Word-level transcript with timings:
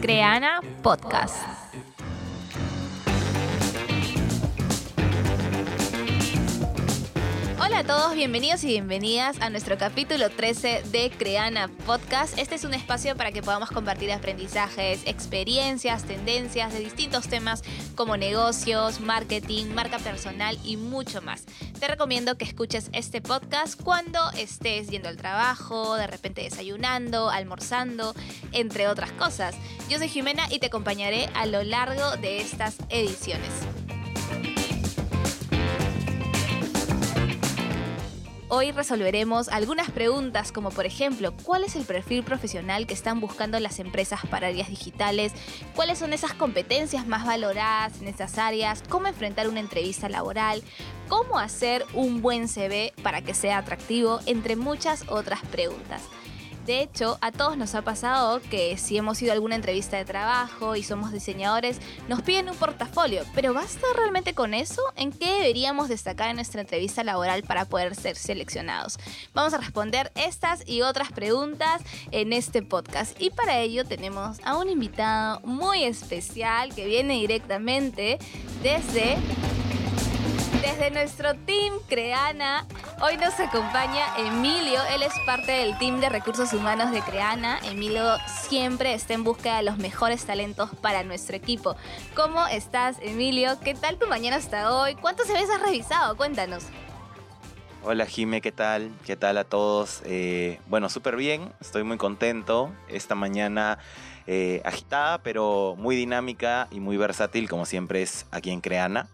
Creana 0.00 0.60
Podcast. 0.82 1.59
Hola 7.70 7.78
a 7.78 7.84
todos, 7.84 8.16
bienvenidos 8.16 8.64
y 8.64 8.66
bienvenidas 8.66 9.40
a 9.40 9.48
nuestro 9.48 9.78
capítulo 9.78 10.28
13 10.28 10.82
de 10.90 11.08
Creana 11.16 11.68
Podcast. 11.86 12.36
Este 12.36 12.56
es 12.56 12.64
un 12.64 12.74
espacio 12.74 13.16
para 13.16 13.30
que 13.30 13.42
podamos 13.42 13.70
compartir 13.70 14.10
aprendizajes, 14.10 15.02
experiencias, 15.06 16.02
tendencias 16.02 16.72
de 16.72 16.80
distintos 16.80 17.28
temas 17.28 17.62
como 17.94 18.16
negocios, 18.16 19.00
marketing, 19.00 19.66
marca 19.66 20.00
personal 20.00 20.58
y 20.64 20.78
mucho 20.78 21.22
más. 21.22 21.44
Te 21.78 21.86
recomiendo 21.86 22.36
que 22.36 22.44
escuches 22.44 22.90
este 22.92 23.22
podcast 23.22 23.80
cuando 23.80 24.18
estés 24.32 24.88
yendo 24.88 25.08
al 25.08 25.16
trabajo, 25.16 25.94
de 25.94 26.08
repente 26.08 26.42
desayunando, 26.42 27.30
almorzando, 27.30 28.16
entre 28.50 28.88
otras 28.88 29.12
cosas. 29.12 29.54
Yo 29.88 29.98
soy 29.98 30.08
Jimena 30.08 30.42
y 30.50 30.58
te 30.58 30.66
acompañaré 30.66 31.30
a 31.34 31.46
lo 31.46 31.62
largo 31.62 32.16
de 32.16 32.40
estas 32.40 32.78
ediciones. 32.88 33.52
Hoy 38.52 38.72
resolveremos 38.72 39.48
algunas 39.48 39.92
preguntas 39.92 40.50
como 40.50 40.70
por 40.70 40.84
ejemplo, 40.84 41.32
¿cuál 41.44 41.62
es 41.62 41.76
el 41.76 41.84
perfil 41.84 42.24
profesional 42.24 42.88
que 42.88 42.94
están 42.94 43.20
buscando 43.20 43.60
las 43.60 43.78
empresas 43.78 44.22
para 44.28 44.48
áreas 44.48 44.68
digitales? 44.68 45.32
¿Cuáles 45.76 46.00
son 46.00 46.12
esas 46.12 46.34
competencias 46.34 47.06
más 47.06 47.24
valoradas 47.24 48.02
en 48.02 48.08
esas 48.08 48.38
áreas? 48.38 48.82
¿Cómo 48.88 49.06
enfrentar 49.06 49.48
una 49.48 49.60
entrevista 49.60 50.08
laboral? 50.08 50.64
¿Cómo 51.08 51.38
hacer 51.38 51.86
un 51.94 52.22
buen 52.22 52.48
CV 52.48 52.92
para 53.04 53.22
que 53.22 53.34
sea 53.34 53.58
atractivo? 53.58 54.18
Entre 54.26 54.56
muchas 54.56 55.04
otras 55.08 55.42
preguntas. 55.52 56.02
De 56.66 56.82
hecho, 56.82 57.18
a 57.20 57.32
todos 57.32 57.56
nos 57.56 57.74
ha 57.74 57.82
pasado 57.82 58.40
que 58.50 58.76
si 58.76 58.96
hemos 58.96 59.20
ido 59.22 59.32
a 59.32 59.34
alguna 59.34 59.56
entrevista 59.56 59.96
de 59.96 60.04
trabajo 60.04 60.76
y 60.76 60.82
somos 60.82 61.10
diseñadores, 61.10 61.80
nos 62.08 62.22
piden 62.22 62.48
un 62.48 62.56
portafolio. 62.56 63.24
Pero 63.34 63.54
¿basta 63.54 63.86
realmente 63.96 64.34
con 64.34 64.54
eso? 64.54 64.82
¿En 64.96 65.10
qué 65.10 65.32
deberíamos 65.32 65.88
destacar 65.88 66.28
en 66.30 66.36
nuestra 66.36 66.60
entrevista 66.60 67.02
laboral 67.02 67.42
para 67.42 67.64
poder 67.64 67.94
ser 67.94 68.16
seleccionados? 68.16 68.98
Vamos 69.32 69.54
a 69.54 69.58
responder 69.58 70.12
estas 70.14 70.66
y 70.68 70.82
otras 70.82 71.12
preguntas 71.12 71.82
en 72.10 72.32
este 72.32 72.62
podcast. 72.62 73.20
Y 73.20 73.30
para 73.30 73.58
ello 73.60 73.84
tenemos 73.84 74.38
a 74.44 74.56
un 74.58 74.68
invitado 74.68 75.40
muy 75.40 75.84
especial 75.84 76.74
que 76.74 76.84
viene 76.84 77.14
directamente 77.14 78.18
desde 78.62 79.16
desde 80.60 80.90
nuestro 80.90 81.34
team 81.46 81.74
Creana, 81.88 82.66
hoy 83.00 83.16
nos 83.16 83.38
acompaña 83.40 84.04
Emilio. 84.18 84.78
Él 84.94 85.02
es 85.02 85.12
parte 85.24 85.52
del 85.52 85.78
team 85.78 86.00
de 86.00 86.10
recursos 86.10 86.52
humanos 86.52 86.90
de 86.90 87.00
Creana. 87.00 87.58
Emilio 87.64 88.16
siempre 88.48 88.92
está 88.92 89.14
en 89.14 89.24
busca 89.24 89.56
de 89.56 89.62
los 89.62 89.78
mejores 89.78 90.24
talentos 90.26 90.70
para 90.82 91.02
nuestro 91.02 91.36
equipo. 91.36 91.76
¿Cómo 92.14 92.46
estás, 92.46 92.96
Emilio? 93.00 93.58
¿Qué 93.60 93.74
tal 93.74 93.98
tu 93.98 94.06
mañana 94.06 94.36
hasta 94.36 94.74
hoy? 94.74 94.96
¿Cuántos 94.96 95.28
CVs 95.28 95.48
has 95.48 95.62
revisado? 95.62 96.16
Cuéntanos. 96.16 96.64
Hola 97.82 98.04
Jime, 98.04 98.42
¿qué 98.42 98.52
tal? 98.52 98.90
¿Qué 99.06 99.16
tal 99.16 99.38
a 99.38 99.44
todos? 99.44 100.02
Eh, 100.04 100.60
bueno, 100.68 100.90
súper 100.90 101.16
bien, 101.16 101.50
estoy 101.62 101.82
muy 101.84 101.96
contento. 101.96 102.70
Esta 102.88 103.14
mañana 103.14 103.78
eh, 104.26 104.60
agitada, 104.66 105.22
pero 105.22 105.74
muy 105.78 105.96
dinámica 105.96 106.68
y 106.70 106.80
muy 106.80 106.98
versátil, 106.98 107.48
como 107.48 107.64
siempre 107.64 108.02
es 108.02 108.26
aquí 108.30 108.50
en 108.50 108.60
Creana. 108.60 109.08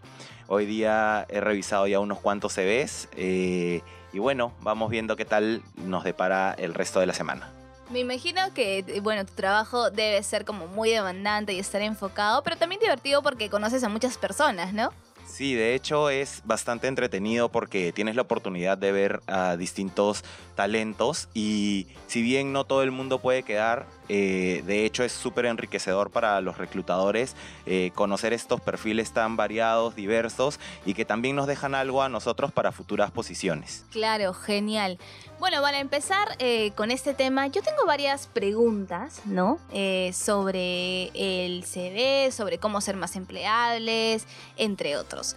Hoy 0.48 0.64
día 0.66 1.26
he 1.28 1.40
revisado 1.40 1.86
ya 1.88 1.98
unos 1.98 2.18
cuantos 2.20 2.54
CVs 2.54 3.08
eh, 3.16 3.80
y 4.12 4.18
bueno, 4.20 4.52
vamos 4.60 4.90
viendo 4.90 5.16
qué 5.16 5.24
tal 5.24 5.62
nos 5.76 6.04
depara 6.04 6.54
el 6.56 6.72
resto 6.72 7.00
de 7.00 7.06
la 7.06 7.14
semana. 7.14 7.50
Me 7.90 8.00
imagino 8.00 8.40
que, 8.54 9.00
bueno, 9.02 9.24
tu 9.24 9.34
trabajo 9.34 9.90
debe 9.90 10.22
ser 10.22 10.44
como 10.44 10.66
muy 10.66 10.90
demandante 10.90 11.52
y 11.52 11.58
estar 11.58 11.82
enfocado, 11.82 12.42
pero 12.42 12.56
también 12.56 12.80
divertido 12.80 13.22
porque 13.22 13.48
conoces 13.48 13.82
a 13.84 13.88
muchas 13.88 14.18
personas, 14.18 14.72
¿no? 14.72 14.92
Sí, 15.26 15.54
de 15.54 15.74
hecho 15.74 16.08
es 16.10 16.42
bastante 16.44 16.86
entretenido 16.86 17.50
porque 17.50 17.92
tienes 17.92 18.14
la 18.14 18.22
oportunidad 18.22 18.78
de 18.78 18.92
ver 18.92 19.20
a 19.26 19.56
distintos 19.56 20.22
talentos 20.54 21.28
y 21.34 21.88
si 22.06 22.22
bien 22.22 22.52
no 22.52 22.64
todo 22.64 22.82
el 22.84 22.92
mundo 22.92 23.18
puede 23.18 23.42
quedar, 23.42 23.86
eh, 24.08 24.62
de 24.66 24.84
hecho 24.84 25.04
es 25.04 25.12
súper 25.12 25.46
enriquecedor 25.46 26.10
para 26.10 26.40
los 26.40 26.58
reclutadores 26.58 27.34
eh, 27.66 27.90
conocer 27.94 28.32
estos 28.32 28.60
perfiles 28.60 29.12
tan 29.12 29.36
variados, 29.36 29.94
diversos 29.94 30.60
y 30.84 30.94
que 30.94 31.04
también 31.04 31.36
nos 31.36 31.46
dejan 31.46 31.74
algo 31.74 32.02
a 32.02 32.08
nosotros 32.08 32.52
para 32.52 32.72
futuras 32.72 33.10
posiciones. 33.10 33.84
Claro, 33.90 34.32
genial. 34.34 34.98
Bueno, 35.38 35.60
para 35.60 35.80
empezar 35.80 36.28
eh, 36.38 36.72
con 36.76 36.90
este 36.90 37.14
tema, 37.14 37.46
yo 37.48 37.62
tengo 37.62 37.84
varias 37.86 38.26
preguntas, 38.26 39.22
¿no? 39.24 39.58
sobre 40.12 41.10
el 41.14 41.64
CV, 41.64 42.30
sobre 42.32 42.58
cómo 42.58 42.80
ser 42.80 42.96
más 42.96 43.16
empleables, 43.16 44.26
entre 44.56 44.96
otros. 44.96 45.36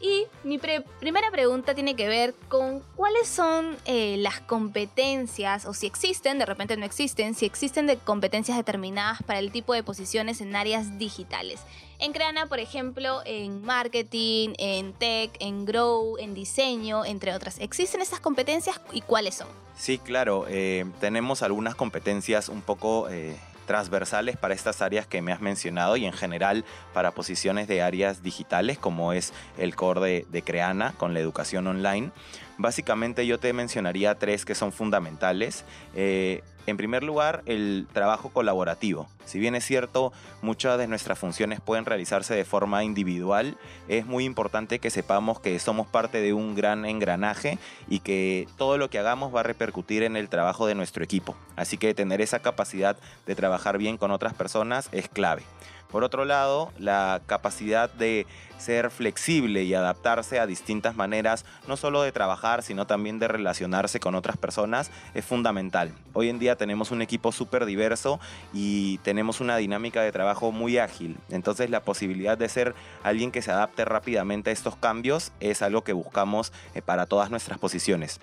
Y 0.00 0.26
mi 0.44 0.58
primera 0.58 1.30
pregunta 1.32 1.74
tiene 1.74 1.96
que 1.96 2.06
ver 2.06 2.34
con 2.48 2.82
cuáles 2.94 3.26
son 3.26 3.76
eh, 3.84 4.16
las 4.18 4.40
competencias, 4.40 5.66
o 5.66 5.74
si 5.74 5.86
existen, 5.86 6.38
de 6.38 6.46
repente 6.46 6.76
no 6.76 6.84
existen, 6.84 7.34
si 7.34 7.46
existen 7.46 7.88
de 7.88 7.96
competencias 7.96 8.56
determinadas 8.56 9.22
para 9.24 9.40
el 9.40 9.50
tipo 9.50 9.74
de 9.74 9.82
posiciones 9.82 10.40
en 10.40 10.54
áreas 10.54 10.98
digitales. 10.98 11.60
En 11.98 12.12
Creana, 12.12 12.46
por 12.46 12.60
ejemplo, 12.60 13.22
en 13.24 13.60
marketing, 13.62 14.50
en 14.58 14.92
tech, 14.92 15.32
en 15.40 15.64
grow, 15.64 16.16
en 16.18 16.32
diseño, 16.32 17.04
entre 17.04 17.34
otras. 17.34 17.58
¿Existen 17.58 18.00
estas 18.00 18.20
competencias 18.20 18.80
y 18.92 19.00
cuáles 19.00 19.34
son? 19.34 19.48
Sí, 19.76 19.98
claro. 19.98 20.46
Eh, 20.48 20.84
tenemos 21.00 21.42
algunas 21.42 21.74
competencias 21.74 22.48
un 22.48 22.62
poco 22.62 23.08
eh, 23.08 23.36
transversales 23.68 24.36
para 24.36 24.54
estas 24.54 24.82
áreas 24.82 25.06
que 25.06 25.22
me 25.22 25.30
has 25.30 25.40
mencionado 25.40 25.96
y 25.96 26.06
en 26.06 26.12
general 26.12 26.64
para 26.94 27.12
posiciones 27.12 27.68
de 27.68 27.82
áreas 27.82 28.22
digitales 28.22 28.78
como 28.78 29.12
es 29.12 29.32
el 29.58 29.76
core 29.76 30.26
de, 30.28 30.42
Creana 30.42 30.94
con 30.96 31.12
la 31.12 31.20
educación 31.20 31.66
online. 31.66 32.10
Básicamente 32.56 33.26
yo 33.26 33.38
te 33.38 33.52
mencionaría 33.52 34.18
tres 34.18 34.46
que 34.46 34.54
son 34.54 34.72
fundamentales. 34.72 35.64
Eh, 35.94 36.42
en 36.68 36.76
primer 36.76 37.02
lugar, 37.02 37.42
el 37.46 37.86
trabajo 37.92 38.30
colaborativo. 38.30 39.08
Si 39.24 39.38
bien 39.38 39.54
es 39.54 39.64
cierto, 39.64 40.12
muchas 40.42 40.78
de 40.78 40.86
nuestras 40.86 41.18
funciones 41.18 41.60
pueden 41.60 41.84
realizarse 41.84 42.34
de 42.34 42.44
forma 42.44 42.84
individual, 42.84 43.56
es 43.88 44.06
muy 44.06 44.24
importante 44.24 44.78
que 44.78 44.90
sepamos 44.90 45.40
que 45.40 45.58
somos 45.58 45.86
parte 45.86 46.20
de 46.20 46.32
un 46.32 46.54
gran 46.54 46.84
engranaje 46.84 47.58
y 47.88 48.00
que 48.00 48.46
todo 48.56 48.76
lo 48.78 48.90
que 48.90 48.98
hagamos 48.98 49.34
va 49.34 49.40
a 49.40 49.44
repercutir 49.44 50.02
en 50.02 50.16
el 50.16 50.28
trabajo 50.28 50.66
de 50.66 50.74
nuestro 50.74 51.02
equipo. 51.02 51.36
Así 51.56 51.78
que 51.78 51.94
tener 51.94 52.20
esa 52.20 52.40
capacidad 52.40 52.96
de 53.26 53.34
trabajar 53.34 53.78
bien 53.78 53.96
con 53.96 54.10
otras 54.10 54.34
personas 54.34 54.88
es 54.92 55.08
clave. 55.08 55.42
Por 55.90 56.04
otro 56.04 56.26
lado, 56.26 56.70
la 56.78 57.22
capacidad 57.26 57.90
de 57.90 58.26
ser 58.58 58.90
flexible 58.90 59.62
y 59.62 59.72
adaptarse 59.72 60.38
a 60.38 60.46
distintas 60.46 60.96
maneras, 60.96 61.46
no 61.66 61.76
solo 61.76 62.02
de 62.02 62.12
trabajar, 62.12 62.62
sino 62.62 62.86
también 62.86 63.18
de 63.18 63.28
relacionarse 63.28 63.98
con 63.98 64.14
otras 64.14 64.36
personas, 64.36 64.90
es 65.14 65.24
fundamental. 65.24 65.92
Hoy 66.12 66.28
en 66.28 66.38
día 66.38 66.56
tenemos 66.56 66.90
un 66.90 67.00
equipo 67.00 67.32
súper 67.32 67.64
diverso 67.64 68.20
y 68.52 68.98
tenemos 68.98 69.40
una 69.40 69.56
dinámica 69.56 70.02
de 70.02 70.12
trabajo 70.12 70.52
muy 70.52 70.76
ágil. 70.76 71.16
Entonces 71.30 71.70
la 71.70 71.84
posibilidad 71.84 72.36
de 72.36 72.48
ser 72.48 72.74
alguien 73.02 73.30
que 73.30 73.42
se 73.42 73.52
adapte 73.52 73.84
rápidamente 73.84 74.50
a 74.50 74.52
estos 74.52 74.76
cambios 74.76 75.32
es 75.40 75.62
algo 75.62 75.84
que 75.84 75.92
buscamos 75.94 76.52
eh, 76.74 76.82
para 76.82 77.06
todas 77.06 77.30
nuestras 77.30 77.58
posiciones. 77.58 78.20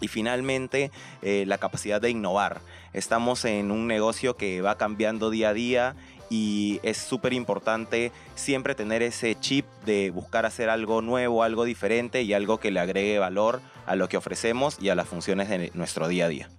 Y 0.00 0.08
finalmente, 0.08 0.90
eh, 1.22 1.44
la 1.46 1.58
capacidad 1.58 2.00
de 2.00 2.10
innovar. 2.10 2.60
Estamos 2.92 3.44
en 3.44 3.70
un 3.70 3.86
negocio 3.86 4.36
que 4.36 4.60
va 4.60 4.76
cambiando 4.76 5.30
día 5.30 5.50
a 5.50 5.54
día 5.54 5.96
y 6.30 6.80
es 6.82 6.96
súper 6.96 7.32
importante 7.32 8.12
siempre 8.34 8.74
tener 8.74 9.02
ese 9.02 9.38
chip 9.38 9.66
de 9.84 10.10
buscar 10.10 10.46
hacer 10.46 10.68
algo 10.68 11.02
nuevo, 11.02 11.42
algo 11.42 11.64
diferente 11.64 12.22
y 12.22 12.32
algo 12.32 12.58
que 12.58 12.70
le 12.70 12.80
agregue 12.80 13.18
valor 13.18 13.60
a 13.86 13.96
lo 13.96 14.08
que 14.08 14.16
ofrecemos 14.16 14.76
y 14.80 14.88
a 14.88 14.94
las 14.94 15.08
funciones 15.08 15.48
de 15.48 15.70
nuestro 15.74 16.08
día 16.08 16.26
a 16.26 16.28
día. 16.28 16.50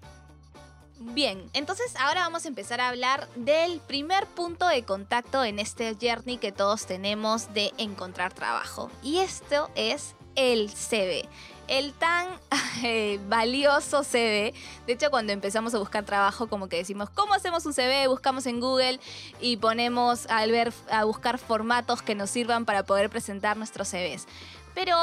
Bien, 1.00 1.50
entonces 1.54 1.96
ahora 2.00 2.22
vamos 2.22 2.46
a 2.46 2.48
empezar 2.48 2.82
a 2.82 2.90
hablar 2.90 3.28
del 3.36 3.80
primer 3.80 4.26
punto 4.26 4.68
de 4.68 4.84
contacto 4.84 5.44
en 5.44 5.60
este 5.60 5.96
journey 6.00 6.38
que 6.38 6.52
todos 6.52 6.86
tenemos 6.86 7.54
de 7.54 7.72
encontrar 7.78 8.34
trabajo. 8.34 8.92
Y 9.04 9.20
esto 9.20 9.70
es 9.76 10.16
el 10.36 10.70
CV 10.70 11.28
el 11.68 11.94
tan 11.94 12.28
eh, 12.84 13.20
valioso 13.28 14.04
CV. 14.04 14.54
De 14.86 14.94
hecho, 14.94 15.10
cuando 15.10 15.34
empezamos 15.34 15.74
a 15.74 15.80
buscar 15.80 16.06
trabajo, 16.06 16.48
como 16.48 16.70
que 16.70 16.78
decimos, 16.78 17.10
¿cómo 17.10 17.34
hacemos 17.34 17.66
un 17.66 17.74
CV? 17.74 18.08
Buscamos 18.08 18.46
en 18.46 18.60
Google 18.60 19.00
y 19.40 19.58
ponemos 19.58 20.28
al 20.28 20.52
ver, 20.52 20.74
a 20.90 21.04
buscar 21.04 21.38
formatos 21.38 22.02
que 22.02 22.16
nos 22.16 22.30
sirvan 22.30 22.66
para 22.66 22.84
poder 22.84 23.10
presentar 23.10 23.58
nuestros 23.58 23.90
CVs. 23.90 24.28
Pero, 24.74 24.96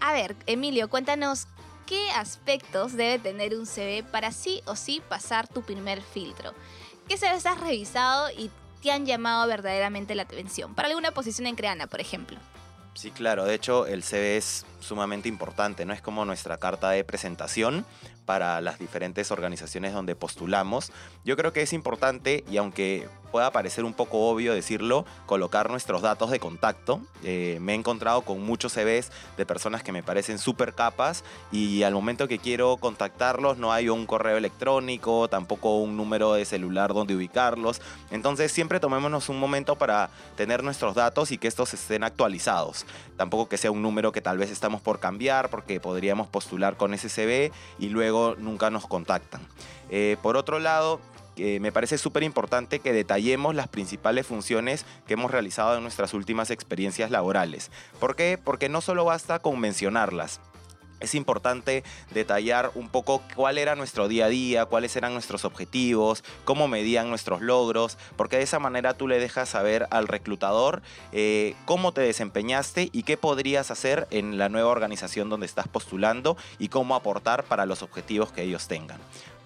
a 0.00 0.12
ver, 0.12 0.36
Emilio, 0.46 0.88
cuéntanos 0.88 1.46
qué 1.86 2.10
aspectos 2.12 2.92
debe 2.92 3.18
tener 3.18 3.54
un 3.56 3.66
CV 3.66 4.02
para 4.02 4.32
sí 4.32 4.62
o 4.64 4.76
sí 4.76 5.02
pasar 5.08 5.48
tu 5.48 5.62
primer 5.62 6.00
filtro. 6.02 6.54
¿Qué 7.08 7.16
CVs 7.16 7.46
has 7.46 7.60
revisado 7.60 8.30
y 8.30 8.50
te 8.82 8.92
han 8.92 9.04
llamado 9.04 9.46
verdaderamente 9.48 10.14
la 10.14 10.22
atención? 10.22 10.74
Para 10.74 10.88
alguna 10.88 11.10
posición 11.10 11.46
en 11.48 11.56
Creana, 11.56 11.86
por 11.86 12.00
ejemplo. 12.00 12.38
Sí, 12.94 13.10
claro. 13.10 13.44
De 13.44 13.54
hecho, 13.54 13.86
el 13.86 14.02
CV 14.02 14.36
es 14.36 14.64
sumamente 14.80 15.28
importante, 15.28 15.84
¿no? 15.84 15.92
Es 15.92 16.02
como 16.02 16.24
nuestra 16.24 16.58
carta 16.58 16.90
de 16.90 17.04
presentación 17.04 17.84
para 18.26 18.60
las 18.60 18.78
diferentes 18.78 19.30
organizaciones 19.30 19.92
donde 19.92 20.14
postulamos. 20.16 20.92
Yo 21.24 21.36
creo 21.36 21.52
que 21.52 21.62
es 21.62 21.72
importante, 21.72 22.44
y 22.50 22.56
aunque 22.56 23.08
pueda 23.30 23.50
parecer 23.50 23.84
un 23.84 23.94
poco 23.94 24.28
obvio 24.28 24.54
decirlo, 24.54 25.04
colocar 25.26 25.70
nuestros 25.70 26.02
datos 26.02 26.30
de 26.30 26.40
contacto. 26.40 27.00
Eh, 27.22 27.58
me 27.60 27.72
he 27.72 27.74
encontrado 27.74 28.22
con 28.22 28.42
muchos 28.42 28.72
CVs 28.72 29.10
de 29.36 29.46
personas 29.46 29.82
que 29.82 29.92
me 29.92 30.02
parecen 30.02 30.38
súper 30.38 30.74
capas 30.74 31.24
y 31.52 31.82
al 31.82 31.94
momento 31.94 32.28
que 32.28 32.38
quiero 32.38 32.76
contactarlos 32.76 33.58
no 33.58 33.72
hay 33.72 33.88
un 33.88 34.06
correo 34.06 34.36
electrónico, 34.36 35.28
tampoco 35.28 35.78
un 35.78 35.96
número 35.96 36.34
de 36.34 36.44
celular 36.44 36.92
donde 36.92 37.14
ubicarlos. 37.14 37.80
Entonces 38.10 38.52
siempre 38.52 38.80
tomémonos 38.80 39.28
un 39.28 39.38
momento 39.38 39.76
para 39.76 40.10
tener 40.36 40.62
nuestros 40.64 40.94
datos 40.94 41.30
y 41.30 41.38
que 41.38 41.48
estos 41.48 41.72
estén 41.74 42.04
actualizados. 42.04 42.84
Tampoco 43.16 43.48
que 43.48 43.58
sea 43.58 43.70
un 43.70 43.82
número 43.82 44.12
que 44.12 44.20
tal 44.20 44.38
vez 44.38 44.50
por 44.78 45.00
cambiar 45.00 45.50
porque 45.50 45.80
podríamos 45.80 46.28
postular 46.28 46.76
con 46.76 46.94
CV 47.08 47.52
y 47.78 47.88
luego 47.88 48.36
nunca 48.38 48.70
nos 48.70 48.86
contactan. 48.86 49.40
Eh, 49.90 50.16
por 50.22 50.36
otro 50.36 50.58
lado, 50.58 51.00
me 51.36 51.72
parece 51.72 51.96
súper 51.96 52.22
importante 52.22 52.80
que 52.80 52.92
detallemos 52.92 53.54
las 53.54 53.66
principales 53.66 54.26
funciones 54.26 54.84
que 55.06 55.14
hemos 55.14 55.30
realizado 55.30 55.74
en 55.74 55.82
nuestras 55.82 56.12
últimas 56.12 56.50
experiencias 56.50 57.10
laborales. 57.10 57.70
¿Por 57.98 58.14
qué? 58.14 58.38
Porque 58.42 58.68
no 58.68 58.82
solo 58.82 59.06
basta 59.06 59.38
con 59.38 59.58
mencionarlas 59.58 60.40
es 61.00 61.14
importante 61.14 61.82
detallar 62.12 62.70
un 62.74 62.88
poco 62.88 63.22
cuál 63.34 63.58
era 63.58 63.74
nuestro 63.74 64.08
día 64.08 64.26
a 64.26 64.28
día, 64.28 64.66
cuáles 64.66 64.94
eran 64.96 65.12
nuestros 65.12 65.44
objetivos, 65.44 66.22
cómo 66.44 66.68
medían 66.68 67.08
nuestros 67.08 67.40
logros, 67.40 67.98
porque 68.16 68.36
de 68.36 68.42
esa 68.42 68.58
manera 68.58 68.94
tú 68.94 69.08
le 69.08 69.18
dejas 69.18 69.48
saber 69.48 69.86
al 69.90 70.08
reclutador 70.08 70.82
eh, 71.12 71.54
cómo 71.64 71.92
te 71.92 72.02
desempeñaste 72.02 72.90
y 72.92 73.02
qué 73.02 73.16
podrías 73.16 73.70
hacer 73.70 74.06
en 74.10 74.38
la 74.38 74.48
nueva 74.48 74.70
organización 74.70 75.28
donde 75.28 75.46
estás 75.46 75.68
postulando 75.68 76.36
y 76.58 76.68
cómo 76.68 76.94
aportar 76.94 77.44
para 77.44 77.66
los 77.66 77.82
objetivos 77.82 78.32
que 78.32 78.42
ellos 78.42 78.68
tengan. 78.68 79.00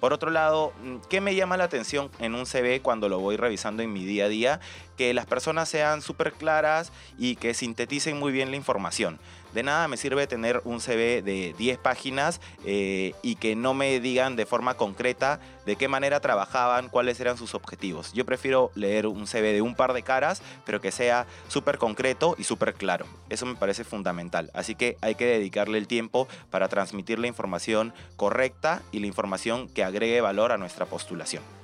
Por 0.04 0.12
otro 0.12 0.30
lado, 0.30 0.74
mm, 0.82 0.96
¿qué 1.08 1.22
me 1.22 1.34
llama 1.34 1.56
la 1.56 1.64
atención 1.64 2.10
en 2.18 2.34
un 2.34 2.44
CV 2.44 2.82
cuando 2.82 3.08
lo 3.08 3.20
voy 3.20 3.38
revisando 3.38 3.82
en 3.82 3.90
mi 3.90 4.04
día 4.04 4.26
a 4.26 4.28
día? 4.28 4.60
Que 4.98 5.14
las 5.14 5.24
personas 5.24 5.68
sean 5.70 6.02
súper 6.02 6.34
claras 6.34 6.92
y 7.16 7.36
que 7.36 7.54
sinteticen 7.54 8.18
muy 8.18 8.30
bien 8.30 8.50
la 8.50 8.56
información. 8.58 9.18
De 9.54 9.62
nada 9.62 9.86
me 9.86 9.96
sirve 9.96 10.26
tener 10.26 10.60
un 10.64 10.80
CV 10.80 11.22
de 11.22 11.54
10 11.56 11.78
páginas 11.78 12.40
eh, 12.64 13.14
y 13.22 13.36
que 13.36 13.54
no 13.54 13.72
me 13.72 14.00
digan 14.00 14.34
de 14.34 14.46
forma 14.46 14.74
concreta 14.74 15.38
de 15.64 15.76
qué 15.76 15.86
manera 15.86 16.18
trabajaban, 16.18 16.88
cuáles 16.88 17.20
eran 17.20 17.38
sus 17.38 17.54
objetivos. 17.54 18.12
Yo 18.12 18.26
prefiero 18.26 18.72
leer 18.74 19.06
un 19.06 19.28
CV 19.28 19.52
de 19.52 19.62
un 19.62 19.76
par 19.76 19.92
de 19.92 20.02
caras, 20.02 20.42
pero 20.66 20.80
que 20.80 20.90
sea 20.90 21.26
súper 21.48 21.78
concreto 21.78 22.34
y 22.36 22.44
súper 22.44 22.74
claro. 22.74 23.06
Eso 23.30 23.46
me 23.46 23.54
parece 23.54 23.84
fundamental. 23.84 24.50
Así 24.54 24.74
que 24.74 24.96
hay 25.00 25.14
que 25.14 25.26
dedicarle 25.26 25.78
el 25.78 25.86
tiempo 25.86 26.26
para 26.50 26.68
transmitir 26.68 27.20
la 27.20 27.28
información 27.28 27.94
correcta 28.16 28.82
y 28.90 28.98
la 28.98 29.06
información 29.06 29.68
que 29.68 29.84
agregue 29.84 30.20
valor 30.20 30.50
a 30.50 30.58
nuestra 30.58 30.84
postulación. 30.84 31.63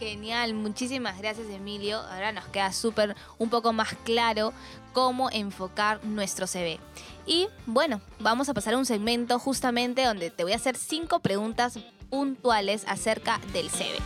Genial, 0.00 0.54
muchísimas 0.54 1.18
gracias 1.18 1.46
Emilio. 1.50 1.98
Ahora 1.98 2.32
nos 2.32 2.46
queda 2.46 2.72
súper 2.72 3.14
un 3.36 3.50
poco 3.50 3.74
más 3.74 3.92
claro 4.02 4.54
cómo 4.94 5.28
enfocar 5.30 6.02
nuestro 6.06 6.46
CV. 6.46 6.80
Y 7.26 7.48
bueno, 7.66 8.00
vamos 8.18 8.48
a 8.48 8.54
pasar 8.54 8.72
a 8.72 8.78
un 8.78 8.86
segmento 8.86 9.38
justamente 9.38 10.02
donde 10.02 10.30
te 10.30 10.42
voy 10.42 10.54
a 10.54 10.56
hacer 10.56 10.78
cinco 10.78 11.20
preguntas 11.20 11.78
puntuales 12.08 12.84
acerca 12.88 13.42
del 13.52 13.68
CV. 13.68 13.98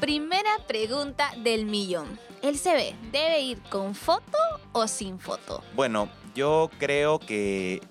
Primera 0.00 0.56
pregunta 0.66 1.34
del 1.36 1.66
millón. 1.66 2.18
¿El 2.40 2.56
CV 2.56 2.94
debe 3.12 3.42
ir 3.42 3.60
con 3.64 3.94
foto 3.94 4.38
o 4.72 4.88
sin 4.88 5.18
foto? 5.18 5.62
Bueno, 5.74 6.08
yo 6.34 6.70
creo 6.78 7.18
que 7.18 7.82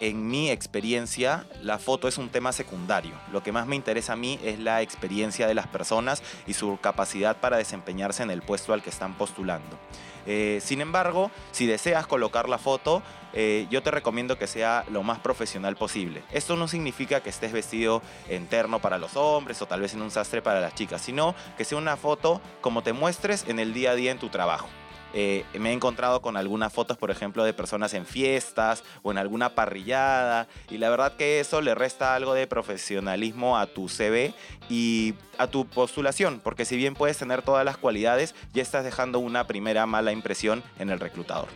en 0.00 0.26
mi 0.26 0.50
experiencia, 0.50 1.46
la 1.62 1.78
foto 1.78 2.08
es 2.08 2.18
un 2.18 2.30
tema 2.30 2.52
secundario. 2.52 3.12
Lo 3.32 3.42
que 3.42 3.52
más 3.52 3.66
me 3.66 3.76
interesa 3.76 4.14
a 4.14 4.16
mí 4.16 4.40
es 4.42 4.58
la 4.58 4.82
experiencia 4.82 5.46
de 5.46 5.54
las 5.54 5.66
personas 5.66 6.22
y 6.46 6.54
su 6.54 6.78
capacidad 6.80 7.36
para 7.36 7.58
desempeñarse 7.58 8.22
en 8.22 8.30
el 8.30 8.42
puesto 8.42 8.72
al 8.72 8.82
que 8.82 8.90
están 8.90 9.14
postulando. 9.14 9.78
Eh, 10.26 10.60
sin 10.62 10.80
embargo, 10.80 11.30
si 11.52 11.66
deseas 11.66 12.06
colocar 12.06 12.48
la 12.48 12.58
foto, 12.58 13.02
eh, 13.32 13.66
yo 13.70 13.82
te 13.82 13.90
recomiendo 13.90 14.38
que 14.38 14.46
sea 14.46 14.84
lo 14.90 15.02
más 15.02 15.18
profesional 15.18 15.76
posible. 15.76 16.22
Esto 16.32 16.56
no 16.56 16.66
significa 16.66 17.20
que 17.20 17.30
estés 17.30 17.52
vestido 17.52 18.02
en 18.28 18.46
terno 18.46 18.80
para 18.80 18.98
los 18.98 19.16
hombres 19.16 19.60
o 19.62 19.66
tal 19.66 19.80
vez 19.80 19.94
en 19.94 20.02
un 20.02 20.10
sastre 20.10 20.42
para 20.42 20.60
las 20.60 20.74
chicas, 20.74 21.02
sino 21.02 21.34
que 21.56 21.64
sea 21.64 21.78
una 21.78 21.96
foto 21.96 22.40
como 22.60 22.82
te 22.82 22.92
muestres 22.92 23.44
en 23.48 23.58
el 23.58 23.72
día 23.74 23.92
a 23.92 23.94
día 23.94 24.10
en 24.10 24.18
tu 24.18 24.28
trabajo. 24.28 24.68
Eh, 25.12 25.44
me 25.54 25.70
he 25.70 25.72
encontrado 25.72 26.22
con 26.22 26.36
algunas 26.36 26.72
fotos, 26.72 26.96
por 26.96 27.10
ejemplo, 27.10 27.44
de 27.44 27.52
personas 27.52 27.94
en 27.94 28.06
fiestas 28.06 28.84
o 29.02 29.10
en 29.10 29.18
alguna 29.18 29.54
parrillada 29.54 30.46
y 30.70 30.78
la 30.78 30.90
verdad 30.90 31.16
que 31.16 31.40
eso 31.40 31.60
le 31.60 31.74
resta 31.74 32.14
algo 32.14 32.34
de 32.34 32.46
profesionalismo 32.46 33.58
a 33.58 33.66
tu 33.66 33.88
CV 33.88 34.34
y 34.68 35.14
a 35.38 35.48
tu 35.48 35.66
postulación, 35.66 36.40
porque 36.42 36.64
si 36.64 36.76
bien 36.76 36.94
puedes 36.94 37.18
tener 37.18 37.42
todas 37.42 37.64
las 37.64 37.76
cualidades, 37.76 38.34
ya 38.52 38.62
estás 38.62 38.84
dejando 38.84 39.18
una 39.18 39.46
primera 39.46 39.86
mala 39.86 40.12
impresión 40.12 40.62
en 40.78 40.90
el 40.90 41.00
reclutador. 41.00 41.48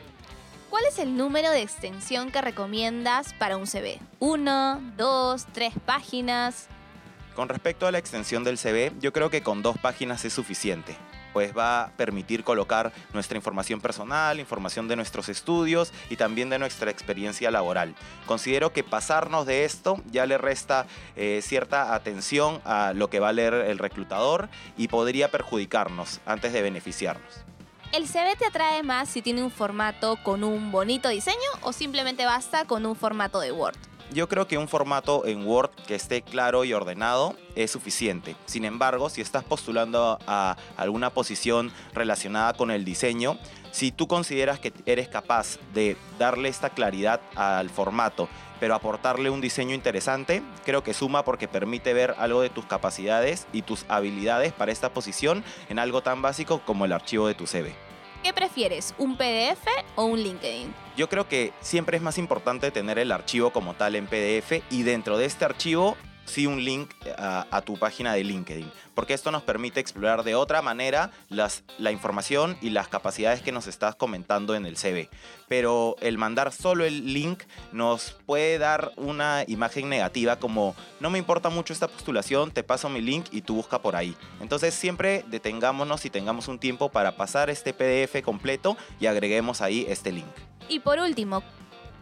¿Cuál 0.70 0.86
es 0.86 0.98
el 0.98 1.16
número 1.16 1.50
de 1.50 1.62
extensión 1.62 2.32
que 2.32 2.40
recomiendas 2.40 3.32
para 3.34 3.56
un 3.56 3.68
CV? 3.68 4.00
¿Uno, 4.18 4.80
dos, 4.96 5.46
tres 5.52 5.72
páginas? 5.86 6.66
Con 7.36 7.48
respecto 7.48 7.86
a 7.86 7.92
la 7.92 7.98
extensión 7.98 8.42
del 8.42 8.58
CV, 8.58 8.92
yo 9.00 9.12
creo 9.12 9.30
que 9.30 9.42
con 9.42 9.62
dos 9.62 9.78
páginas 9.78 10.24
es 10.24 10.32
suficiente 10.32 10.96
pues 11.34 11.54
va 11.54 11.82
a 11.82 11.90
permitir 11.90 12.44
colocar 12.44 12.92
nuestra 13.12 13.36
información 13.36 13.80
personal, 13.80 14.40
información 14.40 14.88
de 14.88 14.96
nuestros 14.96 15.28
estudios 15.28 15.92
y 16.08 16.16
también 16.16 16.48
de 16.48 16.58
nuestra 16.58 16.90
experiencia 16.90 17.50
laboral. 17.50 17.94
Considero 18.24 18.72
que 18.72 18.84
pasarnos 18.84 19.44
de 19.44 19.64
esto 19.64 20.00
ya 20.10 20.24
le 20.24 20.38
resta 20.38 20.86
eh, 21.16 21.40
cierta 21.42 21.94
atención 21.94 22.62
a 22.64 22.92
lo 22.94 23.10
que 23.10 23.20
va 23.20 23.30
a 23.30 23.32
leer 23.32 23.54
el 23.54 23.78
reclutador 23.78 24.48
y 24.78 24.88
podría 24.88 25.30
perjudicarnos 25.30 26.20
antes 26.24 26.52
de 26.52 26.62
beneficiarnos. 26.62 27.44
¿El 27.92 28.08
CV 28.08 28.36
te 28.36 28.46
atrae 28.46 28.82
más 28.82 29.08
si 29.08 29.20
tiene 29.20 29.42
un 29.42 29.50
formato 29.50 30.16
con 30.22 30.44
un 30.44 30.70
bonito 30.72 31.08
diseño 31.08 31.36
o 31.62 31.72
simplemente 31.72 32.24
basta 32.24 32.64
con 32.64 32.86
un 32.86 32.96
formato 32.96 33.40
de 33.40 33.52
Word? 33.52 33.93
Yo 34.12 34.28
creo 34.28 34.46
que 34.46 34.58
un 34.58 34.68
formato 34.68 35.26
en 35.26 35.46
Word 35.46 35.70
que 35.86 35.94
esté 35.94 36.22
claro 36.22 36.64
y 36.64 36.72
ordenado 36.72 37.34
es 37.56 37.70
suficiente. 37.70 38.36
Sin 38.46 38.64
embargo, 38.64 39.08
si 39.08 39.20
estás 39.20 39.44
postulando 39.44 40.18
a 40.26 40.56
alguna 40.76 41.10
posición 41.10 41.72
relacionada 41.94 42.52
con 42.52 42.70
el 42.70 42.84
diseño, 42.84 43.38
si 43.72 43.90
tú 43.90 44.06
consideras 44.06 44.60
que 44.60 44.72
eres 44.86 45.08
capaz 45.08 45.58
de 45.72 45.96
darle 46.18 46.48
esta 46.48 46.70
claridad 46.70 47.20
al 47.34 47.70
formato, 47.70 48.28
pero 48.60 48.74
aportarle 48.74 49.30
un 49.30 49.40
diseño 49.40 49.74
interesante, 49.74 50.42
creo 50.64 50.84
que 50.84 50.94
suma 50.94 51.24
porque 51.24 51.48
permite 51.48 51.92
ver 51.92 52.14
algo 52.18 52.40
de 52.40 52.50
tus 52.50 52.66
capacidades 52.66 53.46
y 53.52 53.62
tus 53.62 53.84
habilidades 53.88 54.52
para 54.52 54.70
esta 54.70 54.92
posición 54.92 55.42
en 55.68 55.78
algo 55.78 56.02
tan 56.02 56.22
básico 56.22 56.60
como 56.64 56.84
el 56.84 56.92
archivo 56.92 57.26
de 57.26 57.34
tu 57.34 57.46
CV. 57.46 57.74
¿Qué 58.24 58.32
prefieres, 58.32 58.94
un 58.96 59.18
PDF 59.18 59.66
o 59.96 60.06
un 60.06 60.18
LinkedIn? 60.18 60.74
Yo 60.96 61.10
creo 61.10 61.28
que 61.28 61.52
siempre 61.60 61.98
es 61.98 62.02
más 62.02 62.16
importante 62.16 62.70
tener 62.70 62.98
el 62.98 63.12
archivo 63.12 63.50
como 63.50 63.74
tal 63.74 63.96
en 63.96 64.06
PDF 64.06 64.62
y 64.70 64.82
dentro 64.82 65.18
de 65.18 65.26
este 65.26 65.44
archivo 65.44 65.94
sí 66.24 66.46
un 66.46 66.64
link 66.64 66.90
a, 67.16 67.62
tu 67.64 67.76
página 67.78 68.14
de 68.14 68.24
LinkedIn, 68.24 68.70
porque 68.94 69.14
esto 69.14 69.30
nos 69.30 69.42
permite 69.42 69.80
explorar 69.80 70.22
de 70.24 70.34
otra 70.34 70.62
manera 70.62 71.10
las, 71.28 71.64
la 71.78 71.92
información 71.92 72.56
y 72.60 72.70
las 72.70 72.88
capacidades 72.88 73.42
que 73.42 73.52
nos 73.52 73.66
estás 73.66 73.94
comentando 73.94 74.54
en 74.54 74.66
el 74.66 74.76
CV. 74.76 75.08
Pero 75.48 75.96
el 76.00 76.18
mandar 76.18 76.52
solo 76.52 76.84
el 76.84 77.12
link 77.12 77.42
nos 77.72 78.12
puede 78.26 78.58
dar 78.58 78.92
una 78.96 79.44
imagen 79.46 79.88
negativa 79.88 80.36
como 80.36 80.74
no 81.00 81.10
me 81.10 81.18
importa 81.18 81.48
mucho 81.48 81.72
esta 81.72 81.88
postulación, 81.88 82.50
te 82.50 82.62
paso 82.62 82.88
mi 82.88 83.00
link 83.00 83.26
y 83.30 83.42
tú 83.42 83.56
busca 83.56 83.80
por 83.80 83.96
ahí. 83.96 84.16
Entonces 84.40 84.74
siempre 84.74 85.24
detengámonos 85.28 86.04
y 86.04 86.10
tengamos 86.10 86.48
un 86.48 86.58
tiempo 86.58 86.88
para 86.90 87.16
pasar 87.16 87.50
este 87.50 87.72
PDF 87.72 88.22
completo 88.22 88.76
y 89.00 89.06
agreguemos 89.06 89.60
ahí 89.60 89.86
este 89.88 90.12
link. 90.12 90.26
Y 90.68 90.80
por 90.80 90.98
último, 90.98 91.42